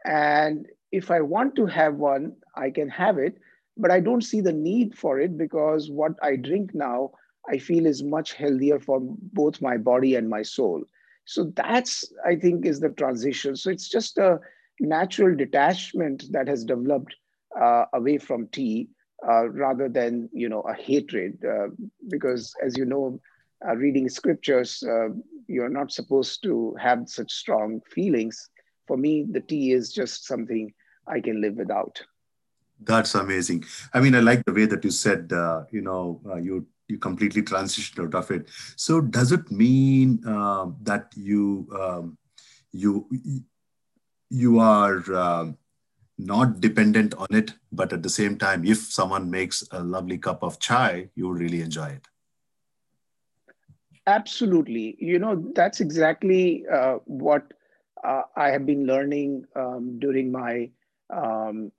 and 0.04 0.68
if 0.92 1.10
I 1.10 1.20
want 1.20 1.56
to 1.56 1.66
have 1.66 1.94
one, 1.96 2.36
I 2.56 2.70
can 2.70 2.88
have 2.88 3.18
it, 3.18 3.38
but 3.76 3.90
I 3.90 4.00
don't 4.00 4.22
see 4.22 4.40
the 4.40 4.52
need 4.52 4.96
for 4.96 5.20
it 5.20 5.36
because 5.36 5.90
what 5.90 6.12
I 6.22 6.36
drink 6.36 6.74
now, 6.74 7.12
I 7.48 7.58
feel 7.58 7.86
is 7.86 8.02
much 8.02 8.34
healthier 8.34 8.78
for 8.78 8.98
both 9.00 9.62
my 9.62 9.76
body 9.76 10.14
and 10.14 10.28
my 10.28 10.42
soul. 10.42 10.84
So 11.24 11.44
that's, 11.54 12.04
I 12.26 12.36
think, 12.36 12.66
is 12.66 12.80
the 12.80 12.90
transition. 12.90 13.56
So 13.56 13.70
it's 13.70 13.88
just 13.88 14.18
a 14.18 14.38
natural 14.80 15.34
detachment 15.36 16.24
that 16.32 16.48
has 16.48 16.64
developed 16.64 17.14
uh, 17.60 17.84
away 17.92 18.18
from 18.18 18.48
tea 18.48 18.88
uh, 19.28 19.48
rather 19.50 19.88
than, 19.88 20.28
you 20.32 20.48
know, 20.48 20.62
a 20.62 20.74
hatred. 20.74 21.38
Uh, 21.44 21.68
because 22.08 22.52
as 22.62 22.76
you 22.76 22.84
know, 22.84 23.20
uh, 23.66 23.76
reading 23.76 24.08
scriptures, 24.08 24.82
uh, 24.82 25.08
you're 25.46 25.68
not 25.68 25.92
supposed 25.92 26.42
to 26.42 26.74
have 26.80 27.08
such 27.08 27.30
strong 27.32 27.80
feelings. 27.90 28.48
For 28.86 28.96
me, 28.96 29.26
the 29.30 29.40
tea 29.40 29.72
is 29.72 29.92
just 29.92 30.26
something 30.26 30.72
I 31.10 31.20
can 31.20 31.40
live 31.40 31.54
without. 31.56 32.00
That's 32.82 33.14
amazing. 33.14 33.64
I 33.92 34.00
mean, 34.00 34.14
I 34.14 34.20
like 34.20 34.44
the 34.44 34.52
way 34.52 34.66
that 34.66 34.84
you 34.84 34.90
said, 34.90 35.32
uh, 35.32 35.64
you 35.70 35.82
know, 35.82 36.20
uh, 36.26 36.36
you 36.36 36.66
you 36.88 36.98
completely 36.98 37.42
transitioned 37.42 38.02
out 38.04 38.14
of 38.14 38.30
it. 38.30 38.48
So, 38.76 39.00
does 39.00 39.32
it 39.32 39.50
mean 39.50 40.26
uh, 40.26 40.66
that 40.82 41.12
you 41.16 41.68
um, 41.78 42.18
you 42.72 43.06
you 44.30 44.58
are 44.58 45.14
um, 45.14 45.58
not 46.18 46.60
dependent 46.60 47.14
on 47.14 47.28
it, 47.30 47.54
but 47.72 47.92
at 47.92 48.02
the 48.02 48.08
same 48.10 48.38
time, 48.38 48.64
if 48.64 48.78
someone 48.78 49.30
makes 49.30 49.66
a 49.72 49.82
lovely 49.82 50.18
cup 50.18 50.42
of 50.42 50.58
chai, 50.58 51.10
you 51.14 51.30
really 51.32 51.60
enjoy 51.60 51.88
it? 51.88 52.08
Absolutely. 54.06 54.96
You 54.98 55.18
know, 55.18 55.50
that's 55.54 55.80
exactly 55.80 56.64
uh, 56.72 56.96
what 57.04 57.52
uh, 58.02 58.22
I 58.36 58.48
have 58.50 58.66
been 58.66 58.86
learning 58.86 59.44
um, 59.54 59.98
during 59.98 60.32
my 60.32 60.70
um, 61.12 61.72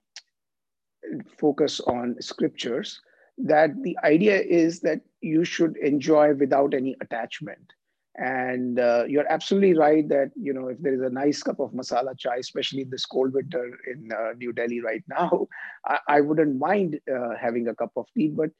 focus 1.38 1.80
on 1.80 2.16
scriptures 2.20 3.00
that 3.38 3.70
the 3.82 3.96
idea 4.04 4.40
is 4.40 4.80
that 4.80 5.00
you 5.20 5.44
should 5.44 5.76
enjoy 5.78 6.34
without 6.34 6.74
any 6.74 6.96
attachment. 7.00 7.72
And 8.16 8.78
uh, 8.78 9.04
you're 9.08 9.30
absolutely 9.32 9.74
right 9.74 10.06
that 10.10 10.32
you 10.36 10.52
know 10.52 10.68
if 10.68 10.78
there 10.80 10.92
is 10.92 11.00
a 11.00 11.08
nice 11.08 11.42
cup 11.42 11.60
of 11.60 11.72
masala 11.72 12.16
chai 12.18 12.36
especially 12.36 12.82
in 12.82 12.90
this 12.90 13.06
cold 13.06 13.32
winter 13.32 13.78
in 13.90 14.10
uh, 14.12 14.34
new 14.36 14.52
delhi 14.52 14.82
right 14.82 15.02
now 15.08 15.46
i, 15.86 15.98
I 16.08 16.20
wouldn't 16.20 16.58
mind 16.58 17.00
uh, 17.10 17.30
having 17.40 17.68
a 17.68 17.74
cup 17.74 17.92
of 17.96 18.06
tea. 18.14 18.28
But 18.28 18.50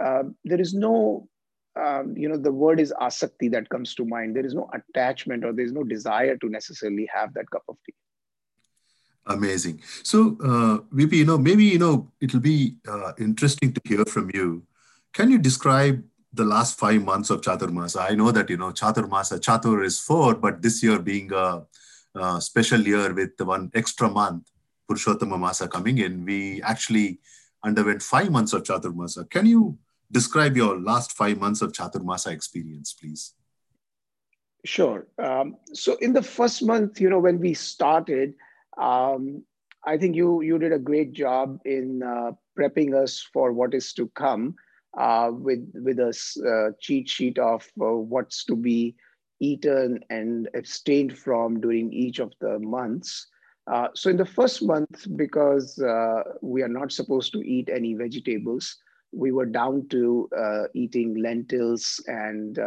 um, 0.00 0.36
there 0.44 0.60
is 0.60 0.74
no 0.74 1.28
um, 1.74 2.16
you 2.16 2.28
know 2.28 2.36
the 2.36 2.52
word 2.52 2.78
is 2.78 2.94
asakti 3.00 3.50
that 3.50 3.68
comes 3.68 3.96
to 3.96 4.04
mind. 4.04 4.36
There 4.36 4.46
is 4.46 4.54
no 4.54 4.70
attachment 4.72 5.44
or 5.44 5.52
there's 5.52 5.72
no 5.72 5.82
desire 5.82 6.36
to 6.36 6.48
necessarily 6.48 7.08
have 7.12 7.34
that 7.34 7.50
cup 7.50 7.64
of 7.68 7.78
tea 7.84 7.94
Amazing. 9.26 9.82
So, 10.02 10.36
uh, 10.42 10.84
maybe 10.90 11.18
you 11.18 11.24
know, 11.24 11.38
maybe 11.38 11.64
you 11.64 11.78
know, 11.78 12.10
it'll 12.20 12.40
be 12.40 12.76
uh, 12.88 13.12
interesting 13.18 13.72
to 13.72 13.80
hear 13.84 14.04
from 14.06 14.30
you. 14.32 14.64
Can 15.12 15.30
you 15.30 15.38
describe 15.38 16.02
the 16.32 16.44
last 16.44 16.78
five 16.78 17.02
months 17.04 17.30
of 17.30 17.40
Chaturmasa? 17.40 18.10
I 18.10 18.14
know 18.14 18.30
that 18.30 18.48
you 18.48 18.56
know 18.56 18.70
Chaturmasa, 18.70 19.38
Chatur 19.40 19.84
is 19.84 20.00
four, 20.00 20.34
but 20.34 20.62
this 20.62 20.82
year 20.82 20.98
being 20.98 21.32
a, 21.32 21.62
a 22.14 22.40
special 22.40 22.80
year 22.80 23.12
with 23.12 23.32
one 23.40 23.70
extra 23.74 24.08
month, 24.08 24.50
Purushottama 24.90 25.38
Masa 25.38 25.70
coming 25.70 25.98
in, 25.98 26.24
we 26.24 26.62
actually 26.62 27.20
underwent 27.62 28.02
five 28.02 28.30
months 28.30 28.52
of 28.52 28.62
Chaturmasa. 28.62 29.28
Can 29.28 29.46
you 29.46 29.78
describe 30.10 30.56
your 30.56 30.80
last 30.80 31.12
five 31.12 31.38
months 31.38 31.62
of 31.62 31.72
Chaturmasa 31.72 32.32
experience, 32.32 32.94
please? 32.94 33.34
Sure. 34.64 35.06
Um, 35.18 35.56
so, 35.72 35.96
in 35.96 36.12
the 36.12 36.22
first 36.22 36.62
month, 36.62 37.00
you 37.00 37.08
know, 37.10 37.18
when 37.18 37.38
we 37.38 37.54
started, 37.54 38.34
um, 38.80 39.44
I 39.86 39.96
think 39.96 40.16
you 40.16 40.42
you 40.42 40.58
did 40.58 40.72
a 40.72 40.78
great 40.78 41.12
job 41.12 41.60
in 41.64 42.02
uh, 42.02 42.32
prepping 42.58 42.94
us 42.94 43.26
for 43.32 43.52
what 43.52 43.74
is 43.74 43.92
to 43.94 44.08
come 44.08 44.54
uh, 44.98 45.30
with 45.32 45.70
with 45.74 45.98
a 45.98 46.12
uh, 46.46 46.72
cheat 46.80 47.08
sheet 47.08 47.38
of 47.38 47.62
uh, 47.80 47.92
what's 47.92 48.44
to 48.44 48.56
be 48.56 48.96
eaten 49.40 50.00
and 50.10 50.48
abstained 50.54 51.16
from 51.16 51.60
during 51.60 51.92
each 51.92 52.18
of 52.18 52.32
the 52.40 52.58
months. 52.58 53.26
Uh, 53.70 53.88
so 53.94 54.10
in 54.10 54.16
the 54.16 54.24
first 54.24 54.62
month, 54.62 55.06
because 55.16 55.78
uh, 55.78 56.22
we 56.42 56.62
are 56.62 56.68
not 56.68 56.92
supposed 56.92 57.32
to 57.32 57.40
eat 57.40 57.70
any 57.72 57.94
vegetables, 57.94 58.76
we 59.12 59.32
were 59.32 59.46
down 59.46 59.86
to 59.88 60.28
eating 60.74 61.14
lentils 61.22 62.02
and 62.06 62.58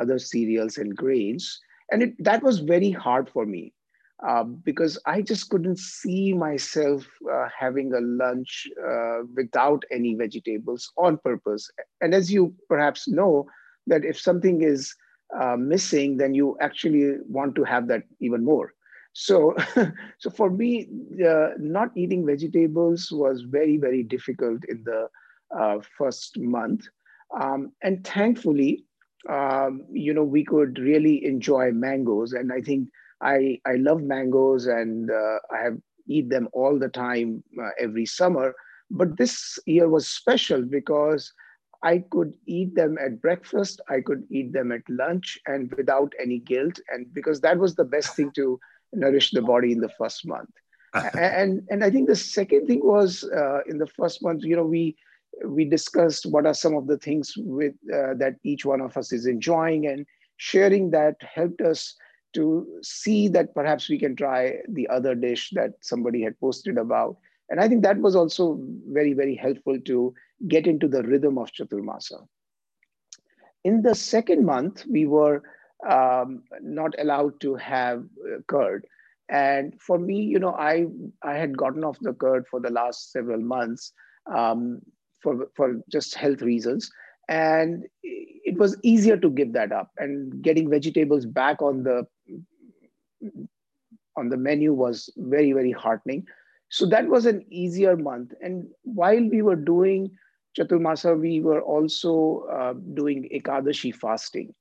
other 0.00 0.18
cereals 0.18 0.76
and 0.76 0.96
grains, 0.96 1.58
and 1.90 2.02
it, 2.02 2.14
that 2.22 2.42
was 2.42 2.58
very 2.58 2.90
hard 2.90 3.30
for 3.30 3.46
me 3.46 3.72
uh, 4.26 4.44
because 4.44 4.98
I 5.06 5.22
just 5.22 5.50
couldn't 5.50 5.78
see 5.78 6.32
myself 6.32 7.06
uh, 7.30 7.48
having 7.58 7.92
a 7.92 8.00
lunch 8.00 8.68
uh, 8.86 9.20
without 9.34 9.84
any 9.90 10.14
vegetables 10.14 10.90
on 10.96 11.18
purpose. 11.18 11.68
And 12.00 12.14
as 12.14 12.32
you 12.32 12.54
perhaps 12.68 13.08
know, 13.08 13.46
that 13.86 14.04
if 14.04 14.18
something 14.18 14.62
is 14.62 14.94
uh, 15.38 15.56
missing, 15.56 16.16
then 16.16 16.34
you 16.34 16.56
actually 16.60 17.16
want 17.28 17.54
to 17.56 17.64
have 17.64 17.88
that 17.88 18.04
even 18.20 18.44
more. 18.44 18.72
So, 19.14 19.56
so 20.18 20.30
for 20.30 20.50
me, 20.50 20.88
not 21.58 21.90
eating 21.96 22.24
vegetables 22.24 23.10
was 23.10 23.42
very, 23.42 23.76
very 23.76 24.02
difficult 24.02 24.60
in 24.68 24.84
the 24.84 25.08
uh, 25.56 25.78
first 25.96 26.38
month. 26.38 26.86
Um, 27.40 27.72
and 27.82 28.06
thankfully, 28.06 28.84
um, 29.28 29.84
you 29.90 30.12
know, 30.12 30.24
we 30.24 30.44
could 30.44 30.78
really 30.78 31.24
enjoy 31.24 31.72
mangoes. 31.72 32.32
And 32.32 32.52
I 32.52 32.60
think 32.60 32.88
I, 33.24 33.58
I 33.66 33.76
love 33.76 34.02
mangoes 34.02 34.66
and 34.66 35.10
uh, 35.10 35.38
I 35.50 35.62
have 35.64 35.78
eat 36.06 36.28
them 36.28 36.48
all 36.52 36.78
the 36.78 36.88
time 36.88 37.42
uh, 37.60 37.70
every 37.80 38.06
summer. 38.06 38.54
But 38.90 39.16
this 39.16 39.58
year 39.66 39.88
was 39.88 40.06
special 40.06 40.62
because 40.62 41.32
I 41.82 42.04
could 42.10 42.34
eat 42.46 42.74
them 42.74 42.96
at 42.98 43.20
breakfast, 43.20 43.80
I 43.88 44.00
could 44.00 44.24
eat 44.30 44.52
them 44.52 44.72
at 44.72 44.82
lunch, 44.88 45.38
and 45.46 45.72
without 45.76 46.12
any 46.20 46.38
guilt. 46.38 46.78
And 46.88 47.12
because 47.12 47.40
that 47.40 47.58
was 47.58 47.74
the 47.74 47.84
best 47.84 48.16
thing 48.16 48.30
to 48.36 48.58
nourish 48.92 49.30
the 49.30 49.42
body 49.42 49.72
in 49.72 49.80
the 49.80 49.90
first 49.98 50.26
month. 50.26 50.50
and 51.14 51.62
and 51.70 51.84
I 51.84 51.90
think 51.90 52.08
the 52.08 52.16
second 52.16 52.66
thing 52.66 52.80
was 52.84 53.24
uh, 53.24 53.60
in 53.68 53.78
the 53.78 53.86
first 53.86 54.22
month, 54.22 54.44
you 54.44 54.56
know, 54.56 54.64
we 54.64 54.96
we 55.44 55.64
discussed 55.64 56.26
what 56.26 56.46
are 56.46 56.54
some 56.54 56.76
of 56.76 56.86
the 56.86 56.98
things 56.98 57.34
with 57.36 57.74
uh, 57.92 58.14
that 58.18 58.36
each 58.44 58.64
one 58.64 58.80
of 58.80 58.96
us 58.96 59.12
is 59.12 59.26
enjoying, 59.26 59.86
and 59.86 60.06
sharing 60.36 60.90
that 60.92 61.16
helped 61.22 61.60
us 61.60 61.96
to 62.34 62.66
see 62.82 63.28
that 63.28 63.54
perhaps 63.54 63.88
we 63.88 63.98
can 63.98 64.16
try 64.16 64.58
the 64.68 64.88
other 64.88 65.14
dish 65.14 65.50
that 65.52 65.72
somebody 65.80 66.22
had 66.22 66.38
posted 66.40 66.78
about. 66.78 67.16
And 67.50 67.60
I 67.60 67.68
think 67.68 67.82
that 67.82 67.98
was 67.98 68.16
also 68.16 68.58
very, 68.88 69.12
very 69.12 69.34
helpful 69.34 69.78
to 69.80 70.14
get 70.48 70.66
into 70.66 70.88
the 70.88 71.02
rhythm 71.02 71.38
of 71.38 71.52
Chaturmasa. 71.52 72.26
In 73.64 73.82
the 73.82 73.94
second 73.94 74.44
month, 74.44 74.84
we 74.86 75.06
were 75.06 75.42
um, 75.88 76.42
not 76.60 76.94
allowed 76.98 77.40
to 77.40 77.54
have 77.56 78.04
uh, 78.26 78.40
curd. 78.48 78.86
And 79.28 79.80
for 79.80 79.98
me, 79.98 80.20
you 80.20 80.38
know, 80.38 80.54
I, 80.54 80.86
I 81.22 81.34
had 81.34 81.56
gotten 81.56 81.84
off 81.84 81.98
the 82.00 82.12
curd 82.12 82.46
for 82.50 82.60
the 82.60 82.70
last 82.70 83.12
several 83.12 83.40
months 83.40 83.92
um, 84.32 84.80
for, 85.22 85.46
for 85.54 85.80
just 85.90 86.14
health 86.14 86.42
reasons 86.42 86.90
and 87.28 87.84
it 88.02 88.56
was 88.58 88.76
easier 88.82 89.16
to 89.16 89.30
give 89.30 89.52
that 89.52 89.72
up 89.72 89.90
and 89.96 90.42
getting 90.42 90.68
vegetables 90.68 91.24
back 91.24 91.62
on 91.62 91.82
the 91.82 92.06
on 94.16 94.28
the 94.28 94.36
menu 94.36 94.72
was 94.72 95.10
very 95.16 95.52
very 95.52 95.72
heartening 95.72 96.24
so 96.68 96.86
that 96.86 97.06
was 97.08 97.26
an 97.26 97.44
easier 97.50 97.96
month 97.96 98.32
and 98.40 98.66
while 98.82 99.28
we 99.30 99.42
were 99.42 99.56
doing 99.56 100.10
chaturmasa 100.58 101.18
we 101.18 101.40
were 101.40 101.62
also 101.62 102.46
uh, 102.52 102.74
doing 102.94 103.28
ekadashi 103.34 103.94
fasting 103.94 104.54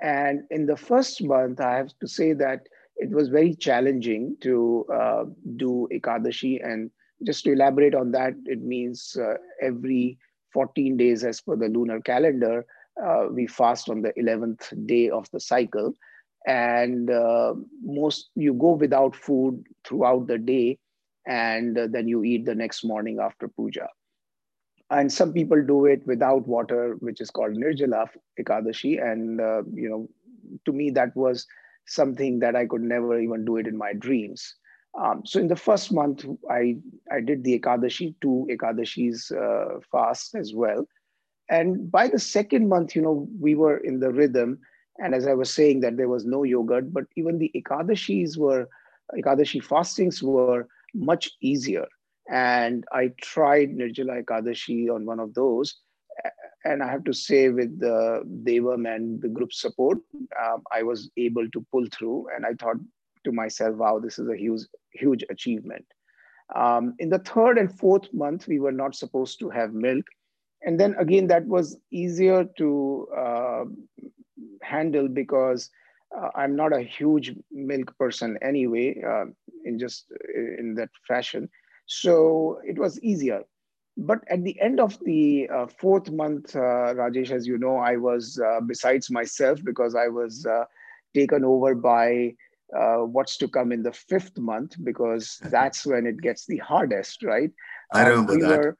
and 0.00 0.42
in 0.50 0.66
the 0.66 0.76
first 0.76 1.22
month 1.22 1.60
i 1.60 1.76
have 1.76 1.92
to 2.00 2.08
say 2.08 2.32
that 2.32 2.60
it 2.96 3.10
was 3.10 3.28
very 3.28 3.54
challenging 3.54 4.36
to 4.40 4.84
uh, 4.92 5.24
do 5.56 5.88
ekadashi 5.92 6.54
and 6.64 6.90
just 7.24 7.44
to 7.44 7.52
elaborate 7.52 7.94
on 7.94 8.10
that 8.12 8.34
it 8.46 8.62
means 8.62 9.16
uh, 9.20 9.34
every 9.60 10.18
14 10.52 10.96
days 10.96 11.24
as 11.24 11.40
per 11.40 11.56
the 11.56 11.68
lunar 11.68 12.00
calendar. 12.00 12.64
Uh, 13.02 13.26
we 13.30 13.46
fast 13.46 13.88
on 13.88 14.02
the 14.02 14.12
11th 14.18 14.86
day 14.86 15.08
of 15.08 15.28
the 15.32 15.40
cycle. 15.40 15.94
And 16.46 17.10
uh, 17.10 17.54
most 17.82 18.30
you 18.34 18.54
go 18.54 18.72
without 18.72 19.14
food 19.16 19.64
throughout 19.86 20.26
the 20.26 20.38
day. 20.38 20.78
and 21.26 21.76
then 21.94 22.08
you 22.08 22.24
eat 22.24 22.44
the 22.46 22.54
next 22.54 22.84
morning 22.84 23.18
after 23.20 23.48
puja. 23.48 23.88
And 24.90 25.12
some 25.12 25.32
people 25.32 25.62
do 25.64 25.84
it 25.86 26.06
without 26.06 26.46
water, 26.48 26.96
which 27.00 27.20
is 27.20 27.30
called 27.30 27.52
Nirjala 27.52 28.08
Ekadashi. 28.40 29.02
And, 29.02 29.40
uh, 29.40 29.62
you 29.72 29.88
know, 29.88 30.08
to 30.64 30.72
me, 30.72 30.90
that 30.90 31.14
was 31.14 31.46
something 31.86 32.38
that 32.40 32.56
I 32.56 32.66
could 32.66 32.82
never 32.82 33.18
even 33.18 33.44
do 33.44 33.56
it 33.56 33.66
in 33.66 33.76
my 33.76 33.92
dreams. 33.92 34.54
Um, 34.98 35.22
so 35.26 35.38
in 35.40 35.48
the 35.48 35.56
first 35.56 35.92
month, 35.92 36.24
I, 36.50 36.76
I 37.12 37.20
did 37.20 37.44
the 37.44 37.58
Ekadashi, 37.58 38.14
two 38.20 38.48
Ekadashis 38.50 39.30
uh, 39.32 39.80
fast 39.92 40.34
as 40.34 40.54
well. 40.54 40.86
And 41.50 41.90
by 41.90 42.08
the 42.08 42.18
second 42.18 42.68
month, 42.68 42.94
you 42.96 43.02
know, 43.02 43.28
we 43.40 43.54
were 43.54 43.78
in 43.78 44.00
the 44.00 44.10
rhythm. 44.12 44.60
And 44.98 45.14
as 45.14 45.26
I 45.26 45.34
was 45.34 45.52
saying 45.52 45.80
that 45.80 45.96
there 45.96 46.08
was 46.08 46.24
no 46.24 46.42
yogurt, 46.42 46.92
but 46.92 47.04
even 47.16 47.38
the 47.38 47.50
Ekadashis 47.54 48.36
were, 48.36 48.68
Ekadashi 49.16 49.62
fastings 49.62 50.22
were 50.22 50.66
much 50.94 51.30
easier. 51.40 51.86
And 52.30 52.84
I 52.92 53.12
tried 53.22 53.70
Nirjala 53.70 54.24
Ekadashi 54.24 54.92
on 54.94 55.06
one 55.06 55.20
of 55.20 55.34
those. 55.34 55.76
And 56.64 56.82
I 56.82 56.90
have 56.90 57.04
to 57.04 57.12
say, 57.12 57.48
with 57.48 57.78
the 57.78 58.22
Devam 58.42 58.92
and 58.92 59.22
the 59.22 59.28
group 59.28 59.52
support, 59.52 59.98
um, 60.42 60.62
I 60.72 60.82
was 60.82 61.10
able 61.16 61.48
to 61.50 61.66
pull 61.70 61.86
through. 61.92 62.26
And 62.34 62.44
I 62.44 62.54
thought 62.54 62.76
to 63.24 63.32
myself, 63.32 63.76
wow, 63.76 64.00
this 64.00 64.18
is 64.18 64.28
a 64.28 64.36
huge, 64.36 64.62
huge 64.92 65.24
achievement. 65.30 65.86
Um, 66.54 66.94
in 66.98 67.08
the 67.08 67.20
third 67.20 67.58
and 67.58 67.72
fourth 67.78 68.12
month, 68.12 68.48
we 68.48 68.58
were 68.58 68.72
not 68.72 68.94
supposed 68.94 69.38
to 69.40 69.50
have 69.50 69.72
milk. 69.72 70.04
And 70.62 70.78
then 70.78 70.96
again, 70.98 71.28
that 71.28 71.46
was 71.46 71.78
easier 71.92 72.44
to 72.58 73.06
uh, 73.16 73.64
handle 74.62 75.08
because 75.08 75.70
uh, 76.16 76.30
I'm 76.34 76.56
not 76.56 76.72
a 76.72 76.80
huge 76.80 77.34
milk 77.52 77.96
person 77.98 78.38
anyway, 78.42 79.00
uh, 79.06 79.26
in 79.64 79.78
just 79.78 80.06
in 80.34 80.74
that 80.76 80.90
fashion. 81.06 81.48
So 81.86 82.60
it 82.64 82.78
was 82.78 83.00
easier. 83.00 83.42
But 83.96 84.20
at 84.30 84.44
the 84.44 84.58
end 84.60 84.78
of 84.78 84.98
the 85.00 85.48
uh, 85.52 85.66
fourth 85.66 86.10
month, 86.10 86.54
uh, 86.54 86.94
Rajesh, 86.94 87.30
as 87.30 87.46
you 87.46 87.58
know, 87.58 87.76
I 87.78 87.96
was 87.96 88.40
uh, 88.40 88.60
besides 88.60 89.10
myself 89.10 89.58
because 89.64 89.94
I 89.96 90.06
was 90.06 90.46
uh, 90.46 90.64
taken 91.14 91.44
over 91.44 91.74
by 91.74 92.34
what's 92.70 93.36
to 93.38 93.48
come 93.48 93.72
in 93.72 93.82
the 93.82 93.92
fifth 93.92 94.38
month 94.38 94.76
because 94.84 95.38
that's 95.50 95.84
when 95.84 96.06
it 96.06 96.20
gets 96.20 96.46
the 96.46 96.58
hardest, 96.58 97.22
right? 97.22 97.50
I 97.92 98.02
remember 98.02 98.34
we 98.34 98.42
that. 98.42 98.48
Were, 98.48 98.78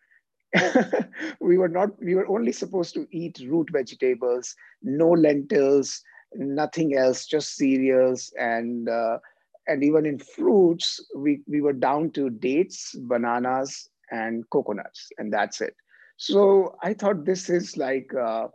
we 1.40 1.59
were 1.59 1.69
not 1.69 1.90
we 2.02 2.14
were 2.14 2.28
only 2.28 2.52
supposed 2.52 2.95
to 2.95 3.07
eat 3.11 3.40
root 3.47 3.69
vegetables 3.71 4.55
no 4.83 5.11
lentils 5.11 6.02
nothing 6.35 6.97
else 6.97 7.26
just 7.26 7.57
cereals 7.57 8.33
and 8.38 8.88
uh, 8.88 9.19
and 9.67 9.85
even 9.85 10.07
in 10.07 10.19
fruits 10.19 11.05
we 11.17 11.40
we 11.47 11.61
were 11.61 11.73
down 11.73 12.11
to 12.11 12.31
dates 12.31 12.95
bananas 13.09 13.90
and 14.11 14.49
coconuts 14.50 15.09
and 15.19 15.33
that's 15.33 15.61
it. 15.61 15.75
So 16.17 16.76
i 16.83 16.95
thought 16.95 17.25
this 17.25 17.49
is 17.50 17.76
like 17.76 18.11
uh, 18.14 18.49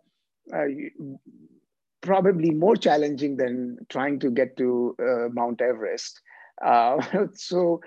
uh, 0.54 0.66
probably 2.02 2.52
more 2.52 2.76
challenging 2.76 3.38
than 3.38 3.78
trying 3.90 4.20
to 4.20 4.30
get 4.30 4.58
to 4.58 4.96
uh, 5.00 5.30
mount 5.32 5.62
everest. 5.62 6.22
Uh, 6.64 7.02
so 7.34 7.82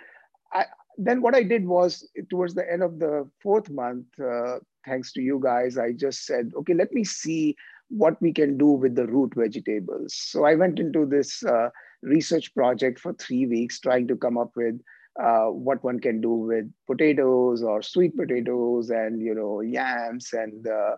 I, 0.53 0.65
then 0.99 1.21
what 1.21 1.35
I 1.35 1.43
did 1.43 1.67
was 1.67 2.09
towards 2.31 2.55
the 2.55 2.71
end 2.71 2.83
of 2.83 2.99
the 2.99 3.29
fourth 3.43 3.71
month, 3.71 4.07
uh, 4.21 4.59
thanks 4.85 5.13
to 5.13 5.21
you 5.21 5.41
guys, 5.43 5.77
I 5.79 5.93
just 5.93 6.25
said, 6.25 6.53
okay, 6.57 6.75
let 6.75 6.93
me 6.93 7.05
see 7.05 7.57
what 7.89 8.21
we 8.21 8.33
can 8.33 8.59
do 8.59 8.67
with 8.67 8.95
the 8.95 9.07
root 9.07 9.33
vegetables. 9.37 10.15
So 10.15 10.45
I 10.45 10.55
went 10.55 10.79
into 10.79 11.07
this 11.07 11.43
uh, 11.45 11.71
research 12.03 12.55
project 12.55 12.99
for 12.99 13.13
three 13.15 13.47
weeks, 13.47 13.81
trying 13.81 14.09
to 14.09 14.17
come 14.17 14.39
up 14.39 14.51
with 14.57 14.81
uh, 15.23 15.47
what 15.47 15.83
one 15.83 15.99
can 15.99 16.21
do 16.21 16.31
with 16.31 16.71
potatoes 16.87 17.63
or 17.63 17.83
sweet 17.83 18.15
potatoes 18.17 18.91
and 18.91 19.23
you 19.23 19.35
know 19.35 19.61
yams 19.61 20.31
and 20.33 20.67
uh, 20.67 20.97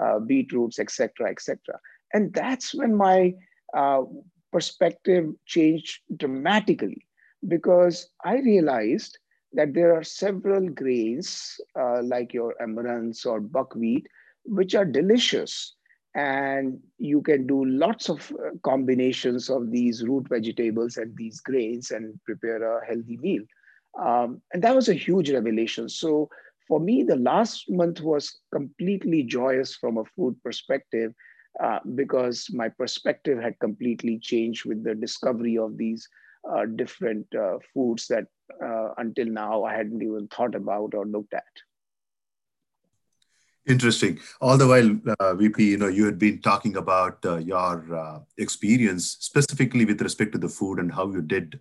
uh, 0.00 0.18
beetroots, 0.18 0.78
etc., 0.78 1.30
etc. 1.30 1.58
And 2.12 2.32
that's 2.34 2.74
when 2.74 2.94
my 2.94 3.34
uh, 3.76 4.02
perspective 4.52 5.26
changed 5.46 6.00
dramatically 6.16 7.06
because 7.48 8.08
I 8.24 8.38
realized 8.38 9.18
that 9.54 9.72
there 9.72 9.94
are 9.94 10.04
several 10.04 10.68
grains 10.68 11.60
uh, 11.78 12.02
like 12.02 12.34
your 12.34 12.54
amaranths 12.60 13.24
or 13.24 13.40
buckwheat, 13.40 14.06
which 14.44 14.74
are 14.74 14.84
delicious. 14.84 15.74
And 16.16 16.78
you 16.98 17.22
can 17.22 17.46
do 17.46 17.64
lots 17.64 18.08
of 18.08 18.30
uh, 18.32 18.50
combinations 18.62 19.50
of 19.50 19.70
these 19.70 20.04
root 20.04 20.28
vegetables 20.28 20.96
and 20.96 21.16
these 21.16 21.40
grains 21.40 21.90
and 21.90 22.20
prepare 22.24 22.62
a 22.62 22.86
healthy 22.86 23.16
meal. 23.16 23.42
Um, 24.00 24.40
and 24.52 24.62
that 24.62 24.74
was 24.74 24.88
a 24.88 24.94
huge 24.94 25.30
revelation. 25.30 25.88
So 25.88 26.28
for 26.68 26.80
me, 26.80 27.02
the 27.02 27.16
last 27.16 27.70
month 27.70 28.00
was 28.00 28.40
completely 28.52 29.22
joyous 29.22 29.74
from 29.74 29.98
a 29.98 30.04
food 30.04 30.36
perspective 30.42 31.12
uh, 31.62 31.78
because 31.94 32.48
my 32.52 32.68
perspective 32.68 33.40
had 33.40 33.58
completely 33.58 34.18
changed 34.18 34.64
with 34.64 34.82
the 34.82 34.94
discovery 34.94 35.58
of 35.58 35.76
these 35.76 36.08
uh, 36.50 36.64
different 36.66 37.26
uh, 37.34 37.58
foods 37.72 38.06
that 38.08 38.26
uh, 38.62 38.88
until 38.98 39.26
now 39.26 39.64
I 39.64 39.74
hadn't 39.74 40.02
even 40.02 40.28
thought 40.28 40.54
about 40.54 40.94
or 40.94 41.06
looked 41.06 41.34
at. 41.34 41.44
Interesting. 43.66 44.20
All 44.42 44.58
the 44.58 44.66
while, 44.66 45.14
uh, 45.20 45.34
VP, 45.34 45.70
you 45.70 45.78
know, 45.78 45.88
you 45.88 46.04
had 46.04 46.18
been 46.18 46.42
talking 46.42 46.76
about 46.76 47.24
uh, 47.24 47.38
your 47.38 47.94
uh, 47.94 48.18
experience 48.36 49.16
specifically 49.20 49.86
with 49.86 50.02
respect 50.02 50.32
to 50.32 50.38
the 50.38 50.50
food 50.50 50.78
and 50.78 50.92
how 50.92 51.10
you 51.10 51.22
did 51.22 51.60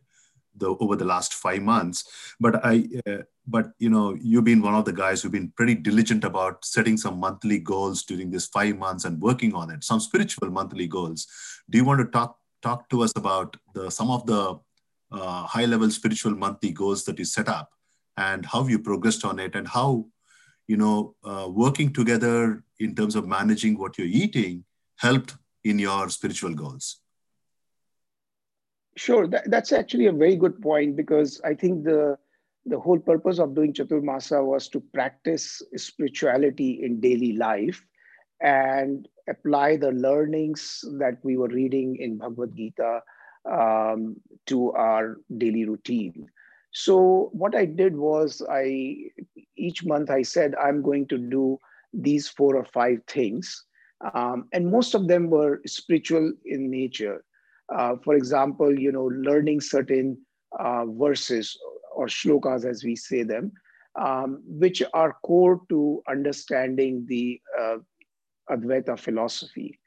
the 0.55 0.67
over 0.79 0.95
the 0.95 1.05
last 1.05 1.33
five 1.33 1.61
months. 1.61 2.35
But 2.39 2.63
I, 2.65 2.87
uh, 3.07 3.19
but 3.47 3.71
you 3.79 3.89
know, 3.89 4.15
you've 4.21 4.43
been 4.43 4.61
one 4.61 4.75
of 4.75 4.83
the 4.83 4.93
guys 4.93 5.21
who've 5.21 5.31
been 5.31 5.53
pretty 5.55 5.75
diligent 5.75 6.25
about 6.25 6.65
setting 6.65 6.97
some 6.97 7.19
monthly 7.19 7.59
goals 7.59 8.03
during 8.03 8.31
this 8.31 8.47
five 8.47 8.77
months 8.77 9.05
and 9.05 9.21
working 9.21 9.53
on 9.53 9.71
it. 9.71 9.83
Some 9.83 10.01
spiritual 10.01 10.49
monthly 10.49 10.87
goals. 10.87 11.27
Do 11.69 11.77
you 11.77 11.85
want 11.85 12.01
to 12.01 12.05
talk 12.05 12.37
talk 12.61 12.89
to 12.89 13.03
us 13.03 13.13
about 13.15 13.57
the 13.73 13.89
some 13.89 14.09
of 14.09 14.25
the 14.25 14.59
uh, 15.13 15.43
high 15.43 15.65
level 15.65 15.89
spiritual 15.89 16.35
monthly 16.35 16.71
goals 16.71 17.03
that 17.05 17.19
you 17.19 17.25
set 17.25 17.47
up 17.47 17.69
and 18.17 18.45
how 18.45 18.67
you 18.67 18.79
progressed 18.79 19.25
on 19.25 19.39
it 19.39 19.55
and 19.55 19.67
how 19.67 20.05
you 20.67 20.77
know 20.77 21.15
uh, 21.23 21.47
working 21.49 21.93
together 21.93 22.63
in 22.79 22.95
terms 22.95 23.15
of 23.15 23.27
managing 23.27 23.77
what 23.77 23.97
you're 23.97 24.07
eating 24.07 24.63
helped 24.97 25.35
in 25.63 25.79
your 25.79 26.09
spiritual 26.09 26.53
goals. 26.53 26.99
Sure. 28.95 29.27
That, 29.27 29.49
that's 29.49 29.71
actually 29.71 30.07
a 30.07 30.11
very 30.11 30.35
good 30.35 30.61
point 30.61 30.95
because 30.95 31.41
i 31.43 31.53
think 31.53 31.83
the 31.83 32.17
the 32.65 32.79
whole 32.79 32.99
purpose 32.99 33.39
of 33.39 33.55
doing 33.55 33.73
chaturmasa 33.73 34.43
was 34.45 34.69
to 34.69 34.79
practice 34.93 35.61
spirituality 35.75 36.83
in 36.83 37.01
daily 37.01 37.33
life 37.33 37.83
and 38.41 39.07
apply 39.27 39.77
the 39.77 39.91
learnings 39.91 40.83
that 40.99 41.17
we 41.23 41.37
were 41.37 41.47
reading 41.47 41.97
in 41.97 42.17
bhagavad 42.17 42.55
gita 42.55 43.01
um, 43.51 44.15
to 44.47 44.71
our 44.73 45.17
daily 45.37 45.65
routine. 45.65 46.29
So 46.71 47.29
what 47.33 47.55
I 47.55 47.65
did 47.65 47.95
was 47.95 48.41
I 48.49 48.95
each 49.55 49.85
month 49.85 50.09
I 50.09 50.23
said 50.23 50.55
I'm 50.55 50.81
going 50.81 51.07
to 51.07 51.17
do 51.17 51.59
these 51.93 52.27
four 52.27 52.55
or 52.55 52.65
five 52.65 52.99
things, 53.07 53.65
um, 54.13 54.47
and 54.53 54.69
most 54.69 54.95
of 54.95 55.07
them 55.07 55.29
were 55.29 55.61
spiritual 55.67 56.33
in 56.45 56.71
nature. 56.71 57.23
Uh, 57.73 57.95
for 58.03 58.15
example, 58.15 58.77
you 58.77 58.91
know, 58.91 59.05
learning 59.05 59.61
certain 59.61 60.17
uh, 60.59 60.85
verses 60.85 61.57
or 61.95 62.07
shlokas 62.07 62.65
as 62.65 62.83
we 62.83 62.95
say 62.95 63.23
them, 63.23 63.51
um, 63.99 64.41
which 64.45 64.81
are 64.93 65.17
core 65.23 65.61
to 65.69 66.01
understanding 66.09 67.05
the 67.07 67.39
uh, 67.59 67.77
Advaita 68.49 68.99
philosophy. 68.99 69.79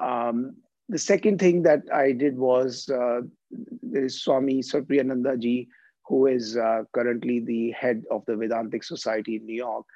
Um, 0.00 0.56
the 0.90 0.98
second 0.98 1.38
thing 1.38 1.62
that 1.62 1.82
I 1.94 2.10
did 2.10 2.36
was 2.36 2.88
uh, 2.88 3.20
there 3.82 4.04
is 4.04 4.22
Swami 4.22 4.60
Sarvapriyananda 4.60 5.38
ji, 5.40 5.68
who 6.06 6.26
is 6.26 6.56
uh, 6.56 6.82
currently 6.92 7.38
the 7.38 7.70
head 7.70 8.02
of 8.10 8.24
the 8.26 8.36
Vedantic 8.36 8.82
Society 8.82 9.36
in 9.36 9.46
New 9.46 9.54
York. 9.54 9.86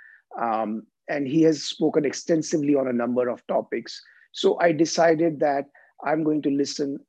Um, 0.40 0.86
and 1.08 1.26
he 1.26 1.42
has 1.42 1.64
spoken 1.64 2.04
extensively 2.04 2.76
on 2.76 2.86
a 2.86 2.92
number 2.92 3.28
of 3.28 3.44
topics. 3.48 4.00
So 4.32 4.58
I 4.60 4.70
decided 4.70 5.40
that 5.40 5.64
I'm 6.04 6.22
going 6.22 6.42
to 6.42 6.50
listen 6.50 7.00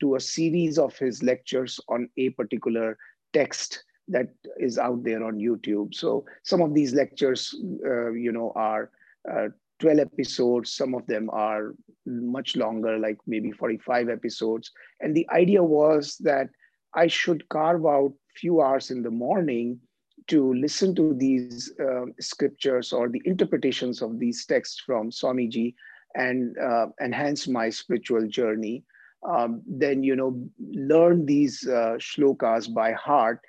to 0.00 0.14
a 0.14 0.20
series 0.20 0.78
of 0.78 0.96
his 0.96 1.22
lectures 1.22 1.78
on 1.88 2.08
a 2.16 2.30
particular 2.30 2.96
text 3.34 3.84
that 4.08 4.28
is 4.58 4.78
out 4.78 5.04
there 5.04 5.22
on 5.22 5.38
YouTube. 5.38 5.94
So 5.94 6.24
some 6.42 6.62
of 6.62 6.72
these 6.72 6.94
lectures, 6.94 7.54
uh, 7.84 8.12
you 8.12 8.32
know, 8.32 8.52
are 8.54 8.90
uh, 9.30 9.48
12 9.80 9.98
episodes. 9.98 10.72
Some 10.72 10.94
of 10.94 11.06
them 11.06 11.28
are 11.30 11.74
much 12.06 12.56
longer, 12.56 12.98
like 12.98 13.18
maybe 13.26 13.52
45 13.52 14.08
episodes. 14.08 14.70
And 15.00 15.14
the 15.14 15.28
idea 15.30 15.62
was 15.62 16.16
that 16.20 16.48
I 16.94 17.06
should 17.06 17.48
carve 17.48 17.84
out 17.86 18.12
few 18.36 18.60
hours 18.60 18.90
in 18.90 19.02
the 19.02 19.10
morning 19.10 19.80
to 20.28 20.54
listen 20.54 20.94
to 20.94 21.14
these 21.14 21.72
uh, 21.80 22.06
scriptures 22.20 22.92
or 22.92 23.08
the 23.08 23.22
interpretations 23.24 24.02
of 24.02 24.18
these 24.18 24.44
texts 24.44 24.82
from 24.84 25.10
Swamiji 25.10 25.74
and 26.14 26.56
uh, 26.58 26.86
enhance 27.02 27.46
my 27.46 27.70
spiritual 27.70 28.26
journey. 28.26 28.82
Um, 29.28 29.62
then, 29.66 30.02
you 30.02 30.16
know, 30.16 30.48
learn 30.72 31.26
these 31.26 31.66
uh, 31.66 31.96
shlokas 31.98 32.72
by 32.72 32.92
heart 32.92 33.40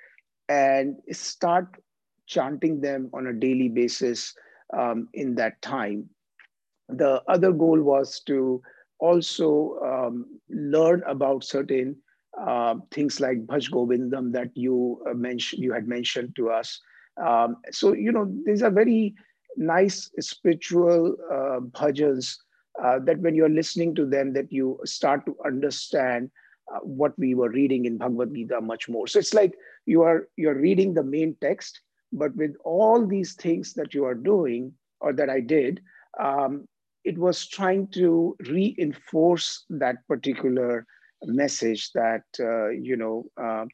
and 0.48 0.96
start 1.12 1.66
chanting 2.26 2.80
them 2.80 3.10
on 3.12 3.26
a 3.26 3.32
daily 3.32 3.68
basis 3.68 4.34
um, 4.76 5.08
in 5.14 5.34
that 5.36 5.60
time. 5.62 6.08
The 6.88 7.22
other 7.28 7.52
goal 7.52 7.80
was 7.82 8.20
to 8.20 8.62
also 8.98 9.78
um, 9.84 10.26
learn 10.48 11.02
about 11.06 11.44
certain 11.44 11.96
uh, 12.38 12.76
things 12.92 13.20
like 13.20 13.46
Bhaj 13.46 13.70
Govindam 13.70 14.32
that 14.32 14.50
you 14.56 15.02
uh, 15.08 15.14
mentioned, 15.14 15.62
you 15.62 15.72
had 15.72 15.88
mentioned 15.88 16.34
to 16.36 16.50
us. 16.50 16.80
Um, 17.16 17.56
so 17.70 17.94
you 17.94 18.12
know 18.12 18.32
these 18.44 18.62
are 18.62 18.70
very 18.70 19.14
nice 19.56 20.10
spiritual 20.20 21.16
uh, 21.32 21.60
bhajans 21.60 22.36
uh, 22.82 23.00
that 23.00 23.18
when 23.18 23.34
you're 23.34 23.48
listening 23.48 23.94
to 23.96 24.06
them, 24.06 24.32
that 24.34 24.52
you 24.52 24.78
start 24.84 25.26
to 25.26 25.36
understand 25.44 26.30
uh, 26.72 26.78
what 26.80 27.18
we 27.18 27.34
were 27.34 27.50
reading 27.50 27.86
in 27.86 27.98
Bhagavad 27.98 28.34
Gita 28.34 28.60
much 28.60 28.88
more. 28.88 29.06
So 29.06 29.18
it's 29.18 29.34
like 29.34 29.54
you 29.86 30.02
are 30.02 30.28
you're 30.36 30.58
reading 30.58 30.94
the 30.94 31.02
main 31.02 31.36
text, 31.40 31.80
but 32.12 32.34
with 32.36 32.54
all 32.64 33.04
these 33.04 33.34
things 33.34 33.74
that 33.74 33.94
you 33.94 34.04
are 34.04 34.14
doing 34.14 34.72
or 35.00 35.12
that 35.12 35.28
I 35.28 35.40
did, 35.40 35.80
um, 36.20 36.68
it 37.08 37.16
was 37.16 37.46
trying 37.46 37.86
to 37.88 38.36
reinforce 38.50 39.64
that 39.70 40.06
particular 40.06 40.86
message 41.24 41.90
that 41.92 42.24
uh, 42.38 42.68
you 42.68 42.96
know 42.96 43.24
uh, 43.42 43.64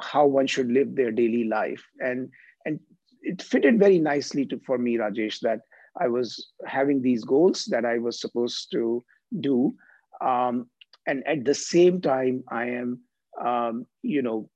how 0.00 0.26
one 0.26 0.48
should 0.48 0.72
live 0.72 0.94
their 0.94 1.12
daily 1.12 1.44
life. 1.44 1.84
And 2.00 2.30
and 2.66 2.80
it 3.22 3.40
fitted 3.42 3.78
very 3.78 3.98
nicely 3.98 4.44
to, 4.46 4.60
for 4.66 4.76
me 4.76 4.98
rajesh 4.98 5.38
that 5.40 5.60
i 6.04 6.08
was 6.08 6.28
having 6.66 7.00
these 7.00 7.24
goals 7.24 7.64
that 7.74 7.84
i 7.92 7.96
was 7.98 8.20
supposed 8.20 8.70
to 8.72 9.02
do. 9.40 9.74
Um, 10.20 10.66
and 11.06 11.26
at 11.26 11.44
the 11.44 11.54
same 11.54 12.00
time 12.00 12.42
i 12.48 12.64
am 12.80 13.00
um, 13.50 13.86
you 14.02 14.22
know 14.22 14.50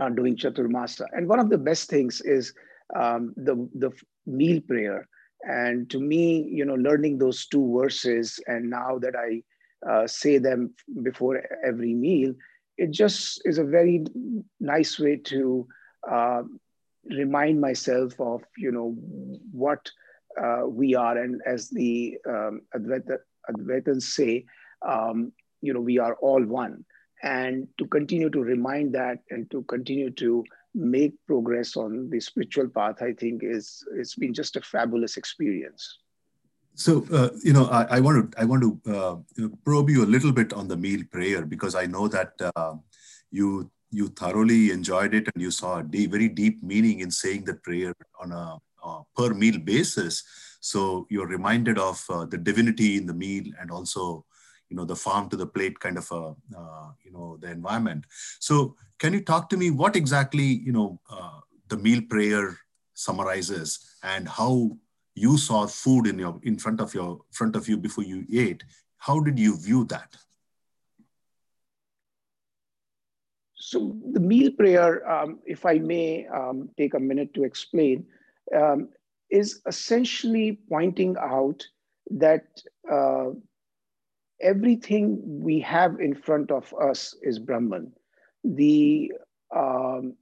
uh, 0.00 0.08
doing 0.08 0.36
chaturmasa. 0.36 1.06
And 1.12 1.28
one 1.28 1.40
of 1.44 1.50
the 1.50 1.62
best 1.70 1.88
things 1.88 2.20
is 2.20 2.52
um, 2.96 3.32
the 3.36 3.54
the 3.84 3.92
meal 4.26 4.60
prayer 4.72 5.06
and 5.42 5.88
to 5.90 6.00
me 6.00 6.48
you 6.50 6.64
know 6.64 6.74
learning 6.74 7.18
those 7.18 7.46
two 7.46 7.78
verses 7.78 8.40
and 8.46 8.68
now 8.68 8.98
that 8.98 9.14
i 9.16 9.42
uh, 9.88 10.06
say 10.06 10.38
them 10.38 10.74
before 11.02 11.40
every 11.64 11.94
meal 11.94 12.34
it 12.78 12.90
just 12.90 13.40
is 13.44 13.58
a 13.58 13.64
very 13.64 14.04
nice 14.60 14.98
way 14.98 15.16
to 15.16 15.66
uh, 16.10 16.42
remind 17.10 17.60
myself 17.60 18.18
of 18.20 18.42
you 18.56 18.70
know 18.70 18.94
what 19.52 19.90
uh, 20.40 20.62
we 20.66 20.94
are. 20.94 21.18
And 21.18 21.40
as 21.46 21.68
the 21.68 22.16
um, 22.28 22.62
say 24.00 24.44
um, 24.86 25.32
you 25.60 25.72
know 25.72 25.80
we 25.80 25.98
are 25.98 26.14
all 26.20 26.44
one. 26.44 26.84
And 27.22 27.66
to 27.78 27.86
continue 27.86 28.30
to 28.30 28.40
remind 28.40 28.94
that 28.94 29.18
and 29.30 29.50
to 29.50 29.62
continue 29.62 30.10
to 30.10 30.44
make 30.74 31.14
progress 31.26 31.76
on 31.76 32.10
the 32.10 32.20
spiritual 32.20 32.68
path 32.68 33.02
i 33.02 33.12
think 33.12 33.42
is 33.42 33.84
it's 33.96 34.14
been 34.14 34.34
just 34.34 34.56
a 34.56 34.60
fabulous 34.60 35.16
experience. 35.16 35.98
So 36.74 37.04
uh, 37.12 37.30
you 37.42 37.52
know 37.52 37.64
I, 37.66 37.96
I, 37.96 38.00
want 38.00 38.16
to 38.32 38.40
i 38.40 38.44
want 38.44 38.62
to 38.62 38.92
uh, 38.96 39.16
probe 39.64 39.90
you 39.90 40.04
a 40.04 40.12
little 40.14 40.30
bit 40.30 40.52
on 40.52 40.68
the 40.68 40.76
meal 40.76 41.02
prayer 41.10 41.44
because 41.44 41.74
i 41.74 41.86
know 41.86 42.06
that 42.06 42.32
uh, 42.54 42.74
you 43.32 43.68
you 43.90 44.08
thoroughly 44.08 44.70
enjoyed 44.70 45.14
it 45.14 45.28
and 45.34 45.42
you 45.42 45.50
saw 45.50 45.78
a 45.78 45.82
deep, 45.82 46.10
very 46.10 46.28
deep 46.28 46.62
meaning 46.62 47.00
in 47.00 47.10
saying 47.10 47.44
the 47.44 47.54
prayer 47.54 47.94
on 48.20 48.32
a, 48.32 48.58
per 49.16 49.34
meal 49.34 49.58
basis. 49.58 50.24
So 50.60 51.06
you're 51.10 51.26
reminded 51.26 51.78
of 51.78 52.02
uh, 52.08 52.24
the 52.24 52.38
divinity 52.38 52.96
in 52.96 53.06
the 53.06 53.12
meal 53.12 53.44
and 53.60 53.70
also 53.70 54.24
you 54.68 54.76
know 54.76 54.84
the 54.84 54.96
farm 54.96 55.28
to 55.28 55.36
the 55.36 55.46
plate 55.46 55.78
kind 55.80 55.98
of 55.98 56.10
a 56.12 56.34
uh, 56.56 56.90
you 57.04 57.12
know 57.12 57.36
the 57.40 57.50
environment. 57.50 58.04
So 58.40 58.76
can 58.98 59.12
you 59.12 59.20
talk 59.20 59.48
to 59.50 59.56
me 59.56 59.70
what 59.70 59.96
exactly 59.96 60.44
you 60.44 60.72
know 60.72 61.00
uh, 61.10 61.40
the 61.68 61.76
meal 61.76 62.02
prayer 62.08 62.56
summarizes 62.94 63.96
and 64.02 64.28
how 64.28 64.76
you 65.14 65.36
saw 65.38 65.66
food 65.66 66.06
in 66.06 66.18
your 66.18 66.38
in 66.42 66.58
front 66.58 66.80
of 66.80 66.94
your 66.94 67.20
front 67.30 67.56
of 67.56 67.68
you 67.68 67.76
before 67.76 68.04
you 68.04 68.24
ate? 68.32 68.64
How 68.98 69.20
did 69.20 69.38
you 69.38 69.56
view 69.56 69.84
that? 69.84 70.16
So 73.54 73.96
the 74.12 74.20
meal 74.20 74.50
prayer 74.52 75.08
um, 75.10 75.40
if 75.44 75.66
i 75.66 75.78
may 75.78 76.26
um, 76.28 76.70
take 76.76 76.94
a 76.94 77.00
minute 77.00 77.34
to 77.34 77.44
explain 77.44 78.06
um, 78.56 78.88
is 79.30 79.60
essentially 79.66 80.58
pointing 80.68 81.16
out 81.20 81.66
that 82.10 82.46
uh, 82.90 83.30
everything 84.40 85.20
we 85.42 85.60
have 85.60 85.98
in 86.00 86.14
front 86.14 86.50
of 86.50 86.72
us 86.80 87.14
is 87.22 87.38
Brahman. 87.38 87.92
The 88.44 89.12
um, 89.54 90.14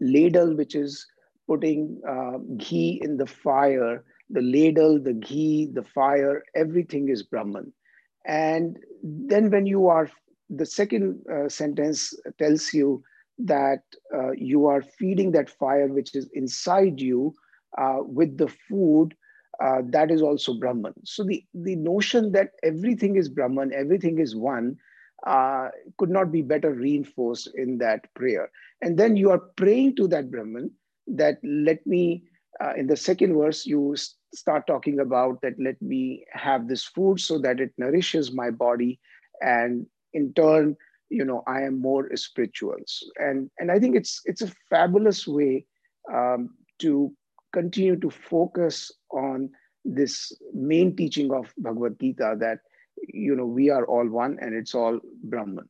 ladle, 0.00 0.54
which 0.56 0.74
is 0.74 1.06
putting 1.46 2.00
uh, 2.08 2.38
ghee 2.56 3.00
in 3.02 3.16
the 3.16 3.26
fire, 3.26 4.04
the 4.30 4.42
ladle, 4.42 4.98
the 5.00 5.12
ghee, 5.14 5.68
the 5.72 5.82
fire, 5.82 6.42
everything 6.54 7.08
is 7.08 7.22
Brahman. 7.22 7.72
And 8.26 8.78
then 9.02 9.50
when 9.50 9.66
you 9.66 9.88
are, 9.88 10.10
the 10.48 10.66
second 10.66 11.20
uh, 11.32 11.48
sentence 11.48 12.14
tells 12.38 12.72
you 12.72 13.02
that 13.38 13.80
uh, 14.14 14.32
you 14.32 14.66
are 14.66 14.82
feeding 14.82 15.32
that 15.32 15.50
fire 15.50 15.88
which 15.88 16.14
is 16.14 16.28
inside 16.34 17.00
you 17.00 17.32
uh, 17.78 17.98
with 18.00 18.36
the 18.38 18.48
food 18.48 19.14
uh, 19.62 19.82
that 19.90 20.10
is 20.10 20.22
also 20.22 20.54
Brahman. 20.54 20.94
So 21.04 21.22
the, 21.24 21.44
the 21.54 21.76
notion 21.76 22.32
that 22.32 22.50
everything 22.62 23.16
is 23.16 23.28
Brahman, 23.28 23.72
everything 23.72 24.18
is 24.18 24.34
one, 24.34 24.76
uh, 25.26 25.68
could 25.98 26.10
not 26.10 26.32
be 26.32 26.42
better 26.42 26.72
reinforced 26.72 27.48
in 27.54 27.78
that 27.78 28.12
prayer. 28.14 28.50
And 28.80 28.98
then 28.98 29.16
you 29.16 29.30
are 29.30 29.38
praying 29.56 29.96
to 29.96 30.08
that 30.08 30.30
Brahman 30.30 30.72
that 31.06 31.38
let 31.44 31.86
me, 31.86 32.24
uh, 32.62 32.72
in 32.76 32.88
the 32.88 32.96
second 32.96 33.36
verse, 33.36 33.64
you 33.64 33.94
start 34.34 34.66
talking 34.66 34.98
about 34.98 35.40
that 35.42 35.54
let 35.58 35.80
me 35.80 36.24
have 36.32 36.66
this 36.66 36.84
food 36.84 37.20
so 37.20 37.38
that 37.38 37.60
it 37.60 37.72
nourishes 37.78 38.32
my 38.32 38.50
body. 38.50 38.98
And 39.40 39.86
in 40.12 40.32
turn, 40.34 40.76
you 41.08 41.24
know, 41.24 41.44
I 41.46 41.62
am 41.62 41.80
more 41.80 42.08
spiritual. 42.16 42.76
And, 43.16 43.48
and 43.58 43.70
I 43.70 43.78
think 43.78 43.94
it's, 43.94 44.20
it's 44.24 44.42
a 44.42 44.52
fabulous 44.70 45.28
way 45.28 45.66
um, 46.12 46.50
to 46.80 47.12
continue 47.52 47.96
to 47.96 48.10
focus 48.10 48.92
on 49.10 49.50
this 49.84 50.32
main 50.54 50.96
teaching 50.96 51.32
of 51.32 51.52
Bhagavad 51.58 51.98
Gita 52.00 52.36
that 52.38 52.60
you 53.08 53.34
know 53.34 53.46
we 53.46 53.70
are 53.70 53.84
all 53.86 54.08
one 54.08 54.38
and 54.40 54.54
it's 54.54 54.74
all 54.74 55.00
Brahman. 55.24 55.68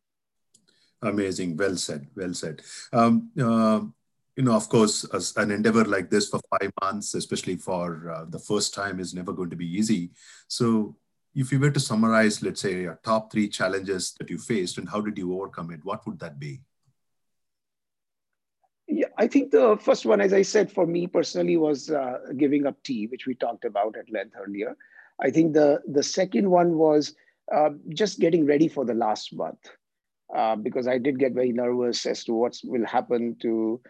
Amazing, 1.03 1.57
well 1.57 1.77
said, 1.77 2.07
well 2.15 2.35
said. 2.35 2.63
Um, 2.93 3.31
uh, 3.41 3.81
you 4.37 4.45
know, 4.45 4.55
of 4.55 4.69
course, 4.69 5.05
an 5.37 5.51
endeavor 5.51 5.85
like 5.85 6.09
this 6.09 6.29
for 6.29 6.41
five 6.51 6.73
months, 6.81 7.15
especially 7.15 7.57
for 7.57 8.11
uh, 8.11 8.25
the 8.29 8.39
first 8.39 8.73
time, 8.73 8.99
is 8.99 9.13
never 9.13 9.33
going 9.33 9.51
to 9.51 9.57
be 9.57 9.67
easy. 9.67 10.11
So, 10.49 10.97
if 11.35 11.51
you 11.51 11.59
were 11.59 11.71
to 11.71 11.81
summarize, 11.81 12.43
let's 12.43 12.61
say, 12.61 12.83
your 12.83 13.01
top 13.03 13.33
three 13.33 13.49
challenges 13.49 14.15
that 14.19 14.31
you 14.31 14.39
faced 14.39 14.79
and 14.79 14.89
how 14.89 15.01
did 15.01 15.19
you 15.19 15.35
overcome 15.35 15.71
it, 15.71 15.81
what 15.83 16.07
would 16.07 16.19
that 16.21 16.39
be? 16.39 16.61
I 19.23 19.29
think 19.29 19.53
the 19.53 19.79
first 19.81 20.05
one, 20.05 20.21
as 20.21 20.33
I 20.33 20.43
said, 20.43 20.73
for 20.77 20.85
me 20.85 21.07
personally, 21.07 21.57
was 21.57 21.91
uh, 21.91 22.19
giving 22.37 22.67
up 22.67 22.83
tea, 22.83 23.07
which 23.07 23.27
we 23.27 23.35
talked 23.37 23.65
about 23.65 23.97
at 23.97 24.11
length 24.11 24.35
earlier. 24.45 24.77
I 25.27 25.31
think 25.31 25.53
the 25.59 25.69
the 25.99 26.03
second 26.03 26.51
one 26.51 26.71
was 26.77 27.15
uh, 27.57 27.71
just 28.01 28.19
getting 28.25 28.45
ready 28.53 28.69
for 28.77 28.85
the 28.85 28.95
last 28.95 29.33
month, 29.43 29.65
uh, 30.37 30.57
because 30.57 30.89
I 30.95 30.99
did 30.99 31.21
get 31.21 31.35
very 31.41 31.53
nervous 31.53 32.05
as 32.13 32.25
to 32.25 32.33
what 32.35 32.59
will 32.65 32.87
happen 32.97 33.37
to, 33.43 33.81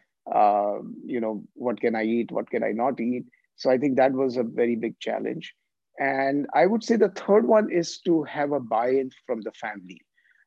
uh, 0.40 0.78
you 1.14 1.20
know, 1.22 1.34
what 1.54 1.80
can 1.80 1.94
I 1.94 2.04
eat, 2.04 2.30
what 2.30 2.50
can 2.50 2.62
I 2.62 2.72
not 2.72 3.00
eat. 3.00 3.24
So 3.56 3.70
I 3.70 3.78
think 3.78 3.96
that 3.96 4.12
was 4.12 4.36
a 4.36 4.42
very 4.60 4.76
big 4.76 4.98
challenge. 4.98 5.54
And 5.98 6.46
I 6.52 6.66
would 6.66 6.84
say 6.84 6.96
the 6.96 7.16
third 7.24 7.48
one 7.48 7.70
is 7.70 8.00
to 8.00 8.22
have 8.24 8.52
a 8.52 8.60
buy-in 8.60 9.10
from 9.26 9.40
the 9.40 9.52
family 9.52 10.00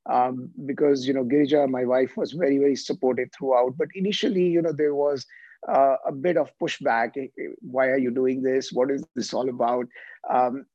um, 0.10 0.50
because 0.66 1.08
you 1.08 1.14
know 1.14 1.24
Girija, 1.24 1.70
my 1.70 1.86
wife, 1.86 2.16
was 2.18 2.32
very 2.34 2.58
very 2.58 2.76
supportive 2.76 3.30
throughout. 3.38 3.78
But 3.78 3.88
initially, 3.96 4.48
you 4.48 4.62
know, 4.62 4.74
there 4.74 4.96
was 4.96 5.26
uh, 5.68 5.96
a 6.06 6.12
bit 6.12 6.38
of 6.38 6.52
pushback. 6.62 7.12
Why 7.62 7.88
are 7.88 7.98
you 7.98 8.12
doing 8.12 8.42
this? 8.42 8.72
What 8.72 8.92
is 8.92 9.06
this 9.16 9.34
all 9.34 9.50
about? 9.50 9.88
Um, 10.30 10.66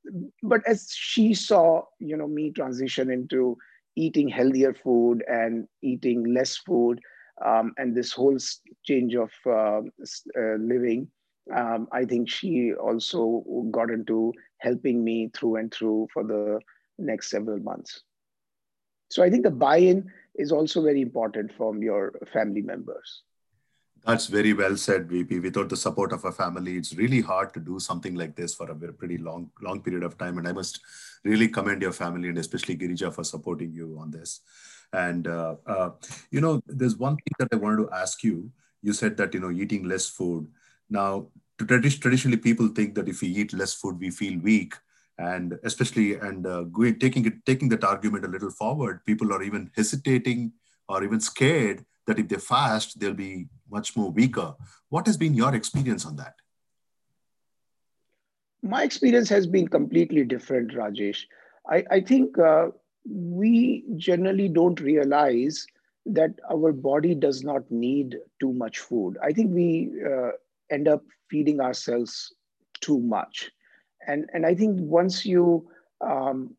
but 0.43 0.61
as 0.67 0.91
she 0.93 1.35
saw, 1.35 1.83
you 1.99 2.17
know, 2.17 2.27
me 2.29 2.51
transition 2.51 3.11
into 3.11 3.57
eating 3.97 4.29
healthier 4.29 4.75
food 4.75 5.23
and 5.29 5.67
eating 5.83 6.33
less 6.33 6.57
food, 6.57 7.01
um, 7.45 7.73
and 7.79 7.97
this 7.97 8.13
whole 8.13 8.37
change 8.85 9.15
of 9.15 9.31
uh, 9.47 9.81
uh, 10.39 10.57
living, 10.59 11.09
um, 11.57 11.89
I 11.93 12.05
think 12.05 12.29
she 12.29 12.73
also 12.75 13.45
got 13.71 13.91
into 13.91 14.33
helping 14.59 15.03
me 15.03 15.31
through 15.35 15.57
and 15.57 15.73
through 15.73 16.09
for 16.13 16.23
the 16.23 16.61
next 16.99 17.31
several 17.31 17.59
months. 17.61 18.03
So 19.11 19.23
I 19.23 19.31
think 19.31 19.45
the 19.45 19.51
buy-in 19.51 20.11
is 20.37 20.53
also 20.53 20.83
very 20.83 21.03
important 21.03 21.53
from 21.57 21.83
your 21.83 22.13
family 22.33 22.63
members. 22.63 23.23
That's 24.07 24.29
very 24.29 24.55
well 24.55 24.77
said, 24.77 25.11
VP. 25.11 25.41
Without 25.41 25.69
the 25.69 25.77
support 25.77 26.13
of 26.13 26.25
a 26.25 26.33
family, 26.33 26.77
it's 26.77 26.95
really 26.95 27.21
hard 27.21 27.53
to 27.53 27.61
do 27.61 27.79
something 27.79 28.15
like 28.15 28.35
this 28.35 28.55
for 28.55 28.71
a 28.71 28.75
pretty 28.75 29.19
long, 29.19 29.51
long 29.61 29.83
period 29.83 30.05
of 30.05 30.17
time. 30.17 30.39
And 30.39 30.49
I 30.49 30.53
must 30.53 30.81
really 31.23 31.49
commend 31.49 31.83
your 31.83 31.93
family 31.93 32.29
and 32.29 32.39
especially 32.39 32.79
Girija 32.79 33.13
for 33.13 33.25
supporting 33.25 33.73
you 33.73 33.99
on 34.01 34.11
this. 34.11 34.41
And 34.95 35.29
uh, 35.29 35.57
uh, 35.67 35.91
you 36.31 36.41
know, 36.41 36.63
there's 36.67 36.97
one 36.97 37.17
thing 37.17 37.35
that 37.41 37.49
I 37.53 37.57
wanted 37.57 37.85
to 37.85 37.95
ask 37.95 38.25
you. 38.25 38.51
you 38.83 38.93
said 38.93 39.17
that 39.19 39.35
you 39.35 39.41
know 39.41 39.51
eating 39.51 39.85
less 39.85 40.09
food. 40.09 40.49
Now, 40.89 41.29
traditionally, 41.59 42.37
people 42.37 42.69
think 42.69 42.95
that 42.95 43.09
if 43.09 43.21
we 43.21 43.29
eat 43.29 43.53
less 43.53 43.75
food, 43.75 43.99
we 43.99 44.11
feel 44.11 44.41
weak, 44.41 44.75
and 45.21 45.59
especially 45.65 46.15
and 46.15 46.47
uh, 46.47 46.65
taking 46.99 47.27
it 47.27 47.45
taking 47.45 47.69
that 47.69 47.85
argument 47.85 48.25
a 48.25 48.29
little 48.29 48.51
forward, 48.51 49.05
people 49.05 49.33
are 49.33 49.43
even 49.43 49.71
hesitating 49.77 50.53
or 50.89 51.05
even 51.05 51.21
scared 51.21 51.85
that 52.07 52.19
if 52.19 52.29
they 52.29 52.37
fast, 52.37 52.99
they'll 52.99 53.15
be 53.15 53.47
much 53.71 53.97
more 53.97 54.11
weaker. 54.11 54.55
What 54.89 55.07
has 55.07 55.17
been 55.17 55.35
your 55.35 55.55
experience 55.55 56.07
on 56.07 56.17
that? 56.17 56.35
My 58.63 58.83
experience 58.83 59.29
has 59.29 59.47
been 59.47 59.69
completely 59.69 60.25
different, 60.25 60.73
Rajesh. 60.73 61.21
I, 61.69 61.85
I 61.91 62.01
think 62.01 62.39
uh, 62.39 62.69
we 63.09 63.85
generally 63.97 64.49
don't 64.49 64.81
realize 64.81 65.67
that 66.07 66.33
our 66.51 66.73
body 66.73 67.15
does 67.15 67.43
not 67.45 67.71
need 67.71 68.17
too 68.41 68.53
much 68.53 68.79
food. 68.79 69.19
I 69.23 69.33
think 69.33 69.55
we 69.55 69.91
uh, 70.05 70.31
end 70.71 70.89
up 70.89 71.03
feeding 71.31 71.61
ourselves 71.61 72.35
too 72.81 72.99
much. 72.99 73.51
And, 74.07 74.29
and 74.33 74.47
I 74.47 74.55
think 74.55 74.79
once 74.81 75.27
you 75.27 75.69
um, 76.01 76.55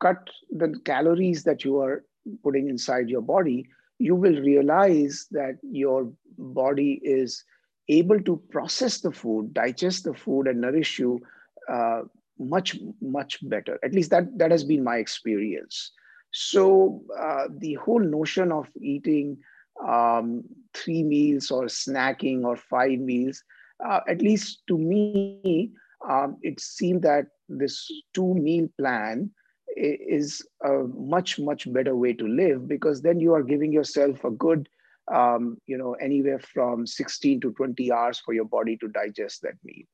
cut 0.00 0.28
the 0.50 0.78
calories 0.84 1.44
that 1.44 1.64
you 1.64 1.78
are 1.80 2.04
putting 2.42 2.68
inside 2.68 3.08
your 3.08 3.22
body, 3.22 3.66
you 3.98 4.14
will 4.14 4.40
realize 4.40 5.26
that 5.30 5.58
your 5.62 6.10
body 6.38 7.00
is 7.02 7.44
able 7.88 8.20
to 8.22 8.40
process 8.50 9.00
the 9.00 9.12
food, 9.12 9.52
digest 9.52 10.04
the 10.04 10.14
food, 10.14 10.46
and 10.46 10.60
nourish 10.60 10.98
you 10.98 11.20
uh, 11.68 12.02
much, 12.38 12.78
much 13.02 13.38
better. 13.48 13.78
At 13.82 13.92
least 13.92 14.10
that, 14.10 14.38
that 14.38 14.50
has 14.50 14.64
been 14.64 14.84
my 14.84 14.96
experience. 14.96 15.92
So 16.32 17.02
uh, 17.18 17.48
the 17.58 17.74
whole 17.74 18.00
notion 18.00 18.52
of 18.52 18.68
eating 18.80 19.38
um, 19.86 20.44
three 20.74 21.02
meals 21.02 21.50
or 21.50 21.64
snacking 21.64 22.44
or 22.44 22.56
five 22.56 22.98
meals, 22.98 23.42
uh, 23.84 24.00
at 24.08 24.22
least 24.22 24.62
to 24.68 24.78
me, 24.78 25.72
um, 26.08 26.36
it 26.42 26.60
seemed 26.60 27.02
that 27.02 27.26
this 27.48 27.90
two 28.14 28.34
meal 28.34 28.68
plan 28.78 29.30
is 29.76 30.42
a 30.64 30.84
much 30.96 31.38
much 31.38 31.72
better 31.72 31.94
way 31.94 32.12
to 32.12 32.26
live 32.26 32.66
because 32.66 33.02
then 33.02 33.20
you 33.20 33.34
are 33.34 33.42
giving 33.42 33.72
yourself 33.72 34.24
a 34.24 34.30
good 34.30 34.68
um, 35.12 35.56
you 35.66 35.78
know 35.78 35.94
anywhere 35.94 36.40
from 36.40 36.86
16 36.86 37.40
to 37.40 37.52
20 37.52 37.92
hours 37.92 38.18
for 38.18 38.34
your 38.34 38.44
body 38.44 38.76
to 38.78 38.88
digest 38.88 39.42
that 39.42 39.54
meal 39.64 39.86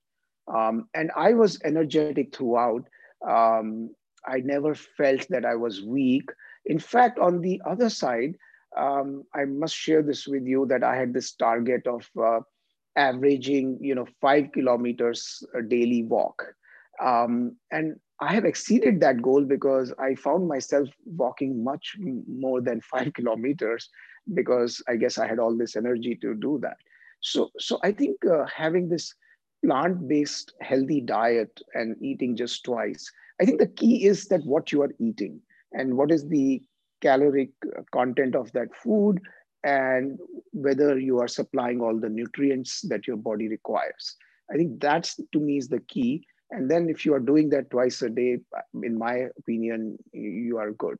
um, 0.55 0.88
and 0.95 1.11
i 1.16 1.33
was 1.33 1.61
energetic 1.64 2.35
throughout 2.35 2.85
um, 3.27 3.90
I 4.27 4.38
never 4.40 4.75
felt 4.75 5.27
that 5.31 5.45
I 5.45 5.55
was 5.55 5.83
weak. 5.83 6.31
In 6.64 6.79
fact, 6.79 7.19
on 7.19 7.40
the 7.40 7.61
other 7.64 7.88
side, 7.88 8.35
um, 8.77 9.25
I 9.35 9.45
must 9.45 9.75
share 9.75 10.03
this 10.03 10.27
with 10.27 10.45
you 10.45 10.66
that 10.66 10.83
I 10.83 10.97
had 10.97 11.14
this 11.14 11.33
target 11.33 11.87
of 11.87 12.09
uh, 12.21 12.40
averaging, 12.97 13.79
you 13.81 13.95
know, 13.95 14.07
five 14.21 14.53
kilometers 14.53 15.43
a 15.55 15.63
daily 15.63 16.03
walk. 16.03 16.43
Um, 17.03 17.57
and 17.71 17.97
I 18.21 18.33
have 18.33 18.45
exceeded 18.47 19.01
that 19.01 19.21
goal 19.21 19.45
because 19.45 19.93
I 19.99 20.15
found 20.15 20.49
myself 20.49 20.89
walking 21.05 21.63
much 21.63 21.97
more 21.99 22.61
than 22.61 22.81
five 22.81 23.13
kilometers 23.15 23.89
because 24.35 24.83
I 24.89 24.97
guess 24.97 25.19
I 25.19 25.27
had 25.27 25.39
all 25.39 25.57
this 25.57 25.77
energy 25.77 26.19
to 26.23 26.35
do 26.35 26.59
that. 26.63 26.79
So, 27.21 27.51
so 27.59 27.79
I 27.83 27.93
think 27.93 28.17
uh, 28.25 28.47
having 28.47 28.89
this 28.89 29.15
plant-based 29.65 30.55
healthy 30.61 31.01
diet 31.01 31.61
and 31.75 31.97
eating 32.03 32.37
just 32.37 32.65
twice 32.65 33.11
I 33.41 33.45
think 33.45 33.59
the 33.59 33.67
key 33.67 34.07
is 34.07 34.27
that 34.27 34.45
what 34.45 34.73
you 34.73 34.83
are 34.83 34.93
eating 34.99 35.41
and 35.73 35.97
what 35.97 36.11
is 36.11 36.29
the 36.29 36.63
caloric 37.03 37.51
content 37.93 38.35
of 38.35 38.51
that 38.53 38.75
food 38.75 39.21
and 39.64 40.19
whether 40.53 40.99
you 40.99 41.19
are 41.21 41.29
supplying 41.29 41.81
all 41.81 41.99
the 41.99 42.09
nutrients 42.09 42.81
that 42.83 43.07
your 43.07 43.16
body 43.16 43.49
requires. 43.49 44.16
I 44.51 44.57
think 44.57 44.81
that's 44.81 45.16
to 45.16 45.40
me 45.40 45.59
is 45.59 45.69
the 45.69 45.81
key. 45.81 46.25
And 46.51 46.71
then 46.71 46.88
if 46.88 47.05
you 47.05 47.12
are 47.14 47.21
doing 47.21 47.51
that 47.51 47.71
twice 47.71 48.03
a 48.03 48.09
day, 48.09 48.38
in 48.83 48.97
my 48.97 49.27
opinion, 49.37 49.99
you 50.12 50.59
are 50.59 50.71
good. 50.71 50.99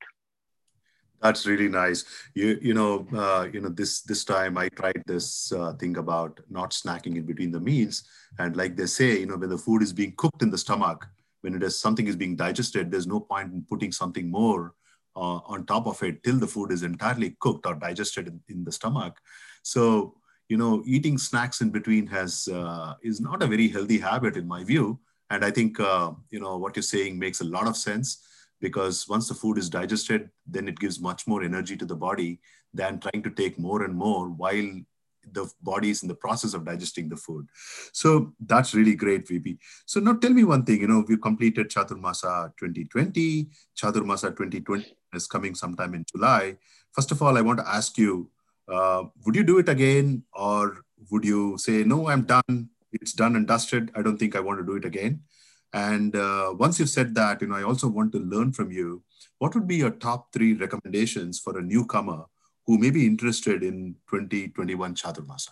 That's 1.23 1.47
really 1.47 1.69
nice. 1.69 2.05
You 2.35 2.59
you 2.61 2.75
know 2.75 3.07
uh, 3.15 3.49
you 3.51 3.61
know 3.61 3.71
this 3.71 4.03
this 4.03 4.25
time 4.25 4.59
I 4.59 4.69
tried 4.69 5.03
this 5.07 5.51
uh, 5.53 5.73
thing 5.75 5.97
about 5.97 6.41
not 6.51 6.73
snacking 6.73 7.17
in 7.17 7.25
between 7.25 7.53
the 7.53 7.61
meals, 7.61 8.05
and 8.39 8.57
like 8.57 8.77
they 8.77 8.87
say, 8.87 9.21
you 9.21 9.27
know 9.27 9.37
when 9.37 9.49
the 9.49 9.59
food 9.59 9.83
is 9.83 9.93
being 9.93 10.13
cooked 10.17 10.43
in 10.43 10.51
the 10.51 10.59
stomach, 10.59 11.07
when 11.41 11.55
it 11.55 11.63
is 11.63 11.81
something 11.81 12.07
is 12.07 12.17
being 12.17 12.37
digested, 12.37 12.91
there's 12.91 13.07
no 13.07 13.21
point 13.21 13.53
in 13.53 13.63
putting 13.63 13.93
something 13.93 14.31
more 14.31 14.75
uh, 15.17 15.41
on 15.47 15.65
top 15.67 15.87
of 15.87 16.03
it 16.03 16.23
till 16.23 16.39
the 16.39 16.47
food 16.47 16.71
is 16.71 16.83
entirely 16.83 17.37
cooked 17.41 17.67
or 17.67 17.75
digested 17.75 18.29
in, 18.29 18.41
in 18.49 18.65
the 18.65 18.73
stomach. 18.73 19.17
So, 19.63 20.15
you 20.49 20.57
know, 20.57 20.83
eating 20.87 21.19
snacks 21.19 21.61
in 21.61 21.71
between 21.71 22.07
has 22.09 22.49
uh, 22.49 22.95
is 23.03 23.21
not 23.21 23.43
a 23.43 23.47
very 23.47 23.69
healthy 23.69 23.99
habit 23.99 24.37
in 24.37 24.47
my 24.47 24.63
view. 24.63 25.01
And 25.31 25.45
I 25.45 25.51
think, 25.51 25.81
uh, 25.81 26.13
you 26.31 26.39
know, 26.39 26.57
what 26.57 26.77
you're 26.77 26.83
saying 26.83 27.19
makes 27.19 27.41
a 27.41 27.45
lot 27.45 27.67
of 27.67 27.77
sense 27.77 28.25
because 28.61 29.09
once 29.09 29.29
the 29.29 29.35
food 29.35 29.59
is 29.59 29.69
digested, 29.69 30.31
then 30.47 30.69
it 30.69 30.79
gives 30.79 31.01
much 31.01 31.27
more 31.27 31.43
energy 31.43 31.77
to 31.77 31.85
the 31.85 31.97
body 31.97 32.41
than 32.73 33.01
trying 33.01 33.23
to 33.23 33.31
take 33.31 33.59
more 33.59 33.83
and 33.85 33.95
more 33.95 34.29
while 34.29 34.71
the 35.33 35.51
body 35.63 35.91
is 35.91 36.03
in 36.03 36.09
the 36.09 36.15
process 36.15 36.55
of 36.55 36.65
digesting 36.65 37.09
the 37.09 37.17
food. 37.17 37.49
So 37.93 38.33
that's 38.41 38.75
really 38.75 38.95
great, 38.95 39.27
VP. 39.27 39.59
So 39.85 40.01
now 40.01 40.15
tell 40.15 40.31
me 40.31 40.45
one 40.45 40.65
thing, 40.65 40.81
you 40.81 40.87
know, 40.87 41.05
we 41.07 41.17
completed 41.17 41.71
Chaturmasa 41.71 42.53
2020, 42.59 43.49
Chaturmasa 43.77 44.29
2020 44.37 44.97
is 45.17 45.27
coming 45.27 45.55
sometime 45.55 45.95
in 45.95 46.05
July. 46.15 46.57
First 46.93 47.11
of 47.11 47.23
all, 47.23 47.37
I 47.37 47.41
want 47.41 47.59
to 47.59 47.69
ask 47.69 47.99
you, 47.99 48.31
uh, 48.69 49.05
would 49.25 49.35
you 49.35 49.45
do 49.45 49.59
it 49.59 49.69
again 49.69 50.23
or 50.33 50.85
would 51.11 51.25
you 51.25 51.59
say, 51.59 51.85
no, 51.85 52.09
I'm 52.09 52.23
done, 52.23 52.71
it's 52.93 53.13
done 53.13 53.37
and 53.37 53.47
dusted, 53.47 53.91
I 53.95 54.03
don't 54.03 54.19
think 54.19 54.37
I 54.37 54.41
want 54.41 54.61
to 54.61 54.67
do 54.67 54.77
it 54.77 54.85
again? 54.85 55.23
And 55.73 56.17
uh, 56.17 56.55
once 56.57 56.79
you've 56.79 56.89
said 56.89 57.15
that, 57.17 57.43
you 57.43 57.49
know, 57.49 57.57
I 57.57 57.63
also 57.63 57.89
want 57.89 58.13
to 58.13 58.19
learn 58.19 58.53
from 58.53 58.71
you, 58.71 59.03
what 59.39 59.55
would 59.55 59.67
be 59.67 59.77
your 59.77 59.91
top 59.91 60.33
three 60.33 60.55
recommendations 60.55 61.39
for 61.39 61.59
a 61.59 61.63
newcomer 61.63 62.25
who 62.67 62.79
may 62.79 62.91
be 62.91 63.07
interested 63.07 63.63
in 63.63 63.97
2021 64.11 64.95
Chaturmasa? 64.95 65.51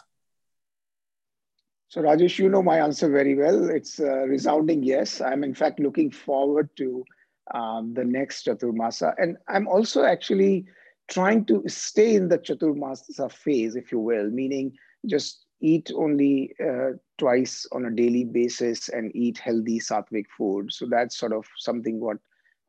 So, 1.88 2.02
Rajesh, 2.02 2.38
you 2.38 2.48
know 2.48 2.62
my 2.62 2.80
answer 2.80 3.08
very 3.08 3.34
well. 3.34 3.68
It's 3.70 4.00
a 4.00 4.26
resounding 4.26 4.82
yes. 4.82 5.20
I'm, 5.20 5.44
in 5.44 5.54
fact, 5.54 5.78
looking 5.78 6.10
forward 6.10 6.68
to 6.78 7.04
um, 7.52 7.94
the 7.94 8.04
next 8.04 8.46
Chaturmasa. 8.46 9.14
And 9.18 9.36
I'm 9.48 9.68
also 9.68 10.04
actually 10.04 10.66
trying 11.08 11.44
to 11.46 11.62
stay 11.66 12.14
in 12.14 12.28
the 12.28 12.38
Chaturmasa 12.38 13.30
phase, 13.30 13.76
if 13.76 13.92
you 13.92 13.98
will, 13.98 14.30
meaning 14.30 14.72
just 15.06 15.44
eat 15.60 15.90
only 15.94 16.54
uh, 16.62 16.90
twice 17.18 17.66
on 17.72 17.86
a 17.86 17.90
daily 17.90 18.24
basis 18.24 18.88
and 18.88 19.14
eat 19.14 19.38
healthy 19.38 19.78
sattvic 19.80 20.24
food. 20.36 20.72
So, 20.72 20.86
that's 20.88 21.18
sort 21.18 21.32
of 21.32 21.44
something 21.58 22.00
what 22.00 22.16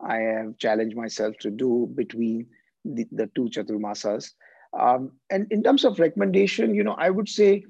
I 0.01 0.17
have 0.17 0.57
challenged 0.57 0.95
myself 0.95 1.35
to 1.39 1.49
do 1.49 1.89
between 1.95 2.47
the, 2.83 3.07
the 3.11 3.29
two 3.35 3.45
chaturmasas. 3.45 4.31
Um, 4.77 5.11
and 5.29 5.47
in 5.51 5.63
terms 5.63 5.85
of 5.85 5.99
recommendation, 5.99 6.75
you 6.75 6.83
know, 6.83 6.95
I 6.97 7.09
would 7.09 7.29
say 7.29 7.63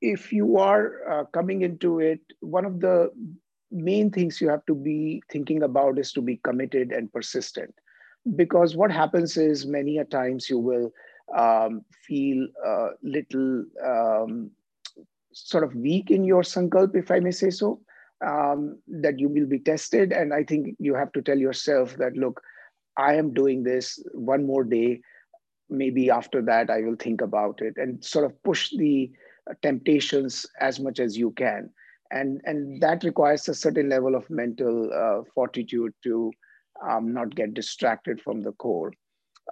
if 0.00 0.32
you 0.32 0.58
are 0.58 1.08
uh, 1.10 1.24
coming 1.26 1.62
into 1.62 2.00
it, 2.00 2.20
one 2.40 2.64
of 2.64 2.80
the 2.80 3.10
main 3.70 4.10
things 4.10 4.40
you 4.40 4.48
have 4.48 4.64
to 4.66 4.74
be 4.74 5.22
thinking 5.30 5.62
about 5.62 5.98
is 5.98 6.12
to 6.12 6.20
be 6.20 6.36
committed 6.44 6.92
and 6.92 7.12
persistent. 7.12 7.74
Because 8.36 8.76
what 8.76 8.92
happens 8.92 9.36
is 9.36 9.66
many 9.66 9.98
a 9.98 10.04
times 10.04 10.50
you 10.50 10.58
will 10.58 10.92
um, 11.36 11.82
feel 12.06 12.46
a 12.64 12.88
little 13.02 13.64
um, 13.84 14.50
sort 15.32 15.64
of 15.64 15.74
weak 15.74 16.10
in 16.10 16.24
your 16.24 16.42
sankalp, 16.42 16.94
if 16.94 17.10
I 17.10 17.20
may 17.20 17.30
say 17.30 17.50
so, 17.50 17.80
um, 18.26 18.78
that 18.88 19.18
you 19.18 19.28
will 19.28 19.46
be 19.46 19.58
tested. 19.58 20.12
And 20.12 20.34
I 20.34 20.44
think 20.44 20.76
you 20.78 20.94
have 20.94 21.12
to 21.12 21.22
tell 21.22 21.38
yourself 21.38 21.96
that, 21.96 22.16
look, 22.16 22.42
I 22.96 23.14
am 23.14 23.32
doing 23.32 23.62
this 23.62 24.02
one 24.12 24.46
more 24.46 24.64
day. 24.64 25.00
Maybe 25.70 26.10
after 26.10 26.42
that, 26.42 26.68
I 26.68 26.80
will 26.82 26.96
think 26.96 27.20
about 27.20 27.62
it 27.62 27.74
and 27.76 28.04
sort 28.04 28.24
of 28.24 28.42
push 28.42 28.70
the 28.76 29.10
temptations 29.62 30.44
as 30.60 30.80
much 30.80 30.98
as 31.00 31.16
you 31.16 31.30
can. 31.30 31.70
And, 32.10 32.40
and 32.44 32.80
that 32.80 33.04
requires 33.04 33.48
a 33.48 33.54
certain 33.54 33.88
level 33.88 34.14
of 34.14 34.28
mental 34.30 34.90
uh, 34.92 35.22
fortitude 35.34 35.92
to 36.04 36.32
um, 36.88 37.12
not 37.12 37.34
get 37.34 37.54
distracted 37.54 38.20
from 38.20 38.42
the 38.42 38.52
core 38.52 38.92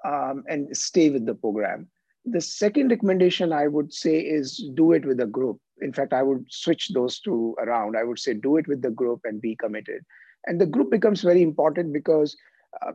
um, 0.05 0.45
and 0.49 0.77
stay 0.77 1.11
with 1.11 1.27
the 1.27 1.35
program. 1.35 1.89
The 2.25 2.41
second 2.41 2.91
recommendation 2.91 3.53
I 3.53 3.69
would 3.69 3.93
say 3.93 4.19
is 4.19 4.71
do 4.75 4.93
it 4.93 5.05
with 5.05 5.21
a 5.21 5.27
group. 5.27 5.61
In 5.81 5.93
fact, 5.93 6.13
I 6.13 6.23
would 6.23 6.45
switch 6.51 6.89
those 6.89 7.21
two 7.21 7.55
around. 7.59 7.97
I 7.97 8.05
would 8.05 8.19
say 8.19 8.35
do 8.35 8.57
it 8.57 8.67
with 8.67 8.83
the 8.83 8.91
group 8.91 9.21
and 9.25 9.41
be 9.41 9.57
committed. 9.57 10.03
And 10.47 10.61
the 10.61 10.67
group 10.67 10.91
becomes 10.91 11.23
very 11.23 11.43
important 11.43 11.93
because 11.93 12.37
uh, 12.85 12.93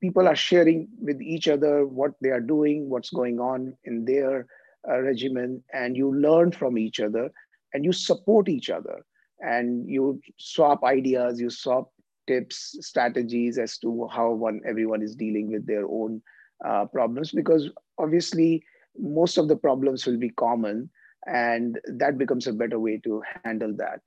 people 0.00 0.26
are 0.26 0.36
sharing 0.36 0.88
with 1.00 1.20
each 1.20 1.48
other 1.48 1.86
what 1.86 2.12
they 2.20 2.30
are 2.30 2.40
doing, 2.40 2.88
what's 2.88 3.10
going 3.10 3.38
on 3.38 3.76
in 3.84 4.04
their 4.04 4.46
uh, 4.88 5.00
regimen, 5.00 5.62
and 5.72 5.96
you 5.96 6.14
learn 6.14 6.52
from 6.52 6.78
each 6.78 7.00
other 7.00 7.30
and 7.74 7.84
you 7.84 7.92
support 7.92 8.48
each 8.48 8.70
other 8.70 9.04
and 9.40 9.88
you 9.88 10.20
swap 10.38 10.84
ideas, 10.84 11.40
you 11.40 11.50
swap 11.50 11.90
tips, 12.26 12.78
strategies 12.80 13.58
as 13.58 13.76
to 13.78 14.08
how 14.10 14.30
one 14.32 14.60
everyone 14.66 15.02
is 15.02 15.14
dealing 15.14 15.52
with 15.52 15.66
their 15.66 15.86
own 15.86 16.22
uh, 16.64 16.86
problems. 16.86 17.32
Because 17.32 17.68
obviously, 17.98 18.64
most 18.98 19.36
of 19.36 19.48
the 19.48 19.56
problems 19.56 20.06
will 20.06 20.18
be 20.18 20.30
common 20.30 20.88
and 21.26 21.80
that 21.86 22.18
becomes 22.18 22.46
a 22.46 22.52
better 22.52 22.78
way 22.78 23.00
to 23.02 23.22
handle 23.44 23.74
that 23.76 24.00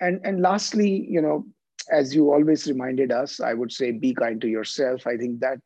and 0.00 0.20
and 0.24 0.40
lastly 0.40 1.06
you 1.08 1.20
know 1.20 1.44
as 1.90 2.14
you 2.14 2.32
always 2.32 2.66
reminded 2.66 3.12
us 3.12 3.40
i 3.40 3.52
would 3.52 3.72
say 3.72 3.90
be 3.90 4.14
kind 4.14 4.40
to 4.40 4.48
yourself 4.48 5.06
i 5.06 5.16
think 5.16 5.40
that 5.40 5.58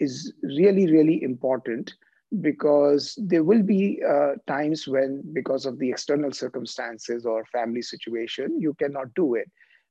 is 0.00 0.32
really 0.42 0.90
really 0.90 1.22
important 1.22 1.94
because 2.40 3.18
there 3.20 3.44
will 3.44 3.62
be 3.62 4.00
uh, 4.08 4.32
times 4.46 4.88
when 4.88 5.22
because 5.32 5.66
of 5.66 5.78
the 5.78 5.90
external 5.90 6.32
circumstances 6.32 7.26
or 7.26 7.44
family 7.46 7.82
situation 7.82 8.60
you 8.60 8.74
cannot 8.74 9.12
do 9.14 9.34
it. 9.34 9.50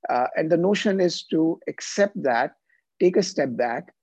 Uh, 0.09 0.27
and 0.35 0.51
the 0.51 0.57
notion 0.57 0.99
is 0.99 1.23
to 1.23 1.59
accept 1.67 2.21
that 2.23 2.55
take 2.99 3.17
a 3.17 3.23
step 3.23 3.49
back 3.55 3.93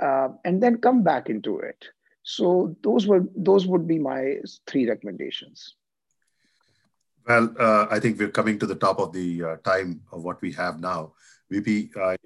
uh, 0.00 0.28
and 0.44 0.62
then 0.62 0.78
come 0.78 1.02
back 1.02 1.28
into 1.28 1.58
it. 1.58 1.84
So 2.22 2.76
those 2.82 3.06
were 3.06 3.24
those 3.34 3.66
would 3.66 3.88
be 3.88 3.98
my 3.98 4.36
three 4.66 4.88
recommendations. 4.88 5.76
Well, 7.26 7.54
uh, 7.58 7.86
I 7.90 8.00
think 8.00 8.18
we're 8.18 8.30
coming 8.30 8.58
to 8.58 8.66
the 8.66 8.74
top 8.74 8.98
of 8.98 9.12
the 9.12 9.44
uh, 9.44 9.56
time 9.64 10.00
of 10.12 10.24
what 10.24 10.40
we 10.40 10.52
have 10.52 10.80
now. 10.80 11.12
VP, 11.50 11.90
I 11.96 12.16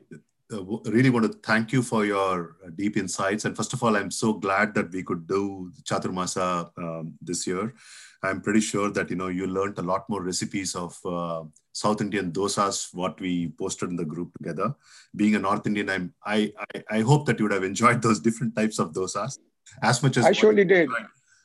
really 0.53 1.11
want 1.11 1.31
to 1.31 1.39
thank 1.39 1.73
you 1.73 1.83
for 1.83 2.05
your 2.05 2.57
uh, 2.65 2.71
deep 2.77 2.97
insights. 2.97 3.45
And 3.45 3.57
first 3.57 3.73
of 3.73 3.83
all, 3.83 3.97
I'm 3.97 4.11
so 4.11 4.33
glad 4.35 4.75
that 4.75 4.93
we 4.93 5.03
could 5.03 5.27
do 5.27 5.73
Chaturmasa 5.83 6.71
um, 6.79 7.15
this 7.21 7.47
year. 7.47 7.75
I'm 8.23 8.41
pretty 8.41 8.61
sure 8.61 8.91
that 8.91 9.11
you 9.11 9.17
know 9.17 9.29
you 9.29 9.47
learned 9.47 9.79
a 9.79 9.83
lot 9.83 10.09
more 10.09 10.23
recipes 10.23 10.77
of 10.77 10.97
uh, 11.05 11.43
South 11.73 12.01
Indian 12.01 12.31
dosas, 12.31 12.95
what 12.95 13.21
we 13.21 13.49
posted 13.59 13.91
in 13.91 13.97
the 13.97 14.05
group 14.05 14.33
together. 14.39 14.75
Being 15.17 15.35
a 15.35 15.39
North 15.39 15.67
Indian, 15.67 15.91
I'm, 15.91 16.15
I, 16.25 16.53
I, 16.75 16.99
I 16.99 17.01
hope 17.01 17.27
that 17.27 17.39
you 17.39 17.47
would 17.47 17.53
have 17.53 17.65
enjoyed 17.65 18.01
those 18.01 18.21
different 18.21 18.55
types 18.55 18.79
of 18.79 18.93
dosas 18.93 19.39
as 19.83 20.03
much 20.03 20.17
as 20.17 20.27
I 20.27 20.33
surely 20.33 20.65
did. 20.65 20.89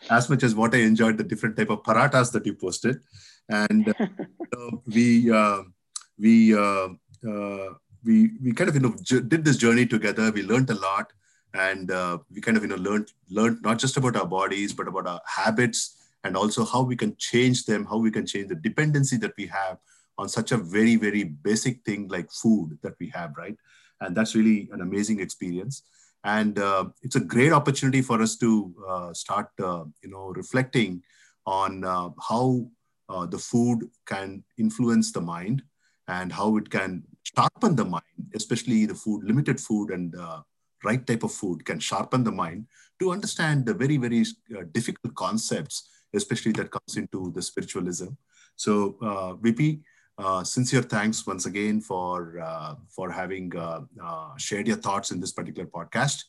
As 0.10 0.30
much 0.30 0.44
as 0.44 0.54
what 0.54 0.76
I 0.76 0.80
enjoyed 0.80 1.18
the 1.18 1.24
different 1.24 1.58
type 1.58 1.72
of 1.72 1.82
parathas 1.82 2.32
that 2.34 2.46
you 2.46 2.54
posted 2.54 3.00
and 3.50 3.88
uh, 4.00 4.72
we 4.86 5.32
uh, 5.32 5.64
we 6.20 6.54
uh, 6.54 6.90
we 8.04 8.32
we 8.44 8.54
kind 8.54 8.70
of 8.70 8.76
you 8.76 8.82
know 8.82 8.96
did 9.28 9.44
this 9.44 9.58
journey 9.58 9.86
together. 9.86 10.32
We 10.32 10.44
learned 10.44 10.70
a 10.70 10.76
lot, 10.76 11.14
and 11.54 11.90
we 12.34 12.42
kind 12.42 12.58
of 12.58 12.64
you 12.64 12.70
know 12.70 12.76
learned 12.76 13.12
learned 13.30 13.62
not 13.62 13.80
just 13.80 13.98
about 13.98 14.16
our 14.16 14.26
bodies 14.26 14.74
but 14.74 14.88
about 14.88 15.08
our 15.08 15.22
habits 15.26 15.96
and 16.24 16.36
also 16.36 16.66
how 16.66 16.82
we 16.82 16.96
can 16.96 17.16
change 17.18 17.66
them, 17.66 17.86
how 17.86 17.98
we 17.98 18.12
can 18.12 18.26
change 18.26 18.50
the 18.50 18.56
dependency 18.56 19.18
that 19.18 19.34
we 19.38 19.46
have 19.48 19.78
on 20.18 20.28
such 20.28 20.52
a 20.52 20.58
very 20.58 20.96
very 20.96 21.24
basic 21.24 21.84
thing 21.84 22.08
like 22.08 22.32
food 22.32 22.78
that 22.82 22.96
we 23.00 23.10
have, 23.10 23.36
right? 23.38 23.58
And 24.02 24.16
that's 24.16 24.36
really 24.36 24.70
an 24.72 24.82
amazing 24.82 25.20
experience 25.20 25.84
and 26.24 26.60
uh, 26.60 26.86
it's 27.04 27.16
a 27.16 27.20
great 27.22 27.54
opportunity 27.54 28.02
for 28.02 28.22
us 28.22 28.36
to 28.38 28.74
uh, 28.88 29.14
start 29.14 29.48
uh, 29.64 29.86
you 30.04 30.10
know 30.10 30.28
reflecting 30.36 31.02
on 31.46 31.84
how 32.30 32.68
uh, 33.10 33.26
the 33.26 33.38
food 33.38 33.90
can 34.06 34.44
influence 34.58 35.12
the 35.12 35.22
mind 35.22 35.64
and 36.08 36.32
how 36.32 36.58
it 36.58 36.70
can 36.70 37.04
sharpen 37.38 37.76
the 37.76 37.86
mind, 37.86 38.24
especially 38.34 38.86
the 38.86 38.96
food, 38.96 39.24
limited 39.24 39.60
food 39.60 39.92
and 39.92 40.16
uh, 40.16 40.42
right 40.84 41.06
type 41.06 41.24
of 41.24 41.32
food 41.32 41.64
can 41.66 41.80
sharpen 41.80 42.24
the 42.24 42.32
mind 42.32 42.66
to 43.00 43.12
understand 43.12 43.66
the 43.66 43.74
very, 43.74 43.98
very 43.98 44.22
uh, 44.56 44.64
difficult 44.72 45.14
concepts, 45.16 45.90
especially 46.14 46.52
that 46.54 46.72
comes 46.72 46.98
into 46.98 47.32
the 47.36 47.42
spiritualism. 47.42 48.10
So, 48.56 48.98
uh, 49.02 49.34
VP, 49.36 49.82
uh, 50.18 50.44
sincere 50.44 50.82
thanks 50.82 51.28
once 51.28 51.46
again 51.46 51.80
for 51.80 52.40
uh, 52.40 52.74
for 52.90 53.12
having 53.12 53.56
uh, 53.56 53.82
uh, 54.04 54.36
shared 54.38 54.68
your 54.68 54.78
thoughts 54.78 55.12
in 55.12 55.20
this 55.20 55.32
particular 55.32 55.70
podcast, 55.70 56.24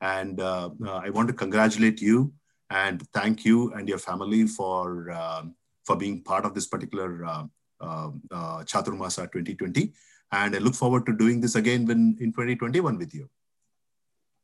and 0.00 0.40
I 0.40 1.10
want 1.10 1.28
to 1.28 1.34
congratulate 1.34 2.00
you 2.00 2.32
and 2.70 3.06
thank 3.12 3.44
you 3.44 3.70
and 3.74 3.86
your 3.86 3.98
family 3.98 4.46
for 4.46 5.12
for 5.84 5.96
being 5.96 6.22
part 6.22 6.46
of 6.46 6.54
this 6.54 6.66
particular 6.66 7.10
Chaturmasa 7.82 9.30
2020. 9.30 9.92
And 10.34 10.56
I 10.56 10.58
look 10.58 10.74
forward 10.74 11.06
to 11.06 11.12
doing 11.12 11.40
this 11.40 11.54
again 11.54 11.86
when, 11.86 12.16
in 12.20 12.32
2021 12.32 12.98
with 12.98 13.14
you. 13.14 13.28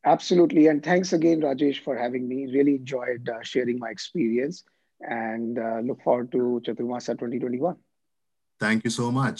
Absolutely. 0.04 0.68
And 0.68 0.82
thanks 0.82 1.12
again, 1.12 1.40
Rajesh, 1.40 1.80
for 1.80 1.96
having 1.96 2.28
me. 2.28 2.46
Really 2.46 2.76
enjoyed 2.76 3.28
uh, 3.28 3.42
sharing 3.42 3.78
my 3.78 3.90
experience 3.90 4.64
and 5.00 5.58
uh, 5.58 5.80
look 5.82 6.00
forward 6.02 6.30
to 6.32 6.62
Chaturmasa 6.64 7.12
2021. 7.18 7.76
Thank 8.58 8.84
you 8.84 8.90
so 8.90 9.10
much. 9.10 9.38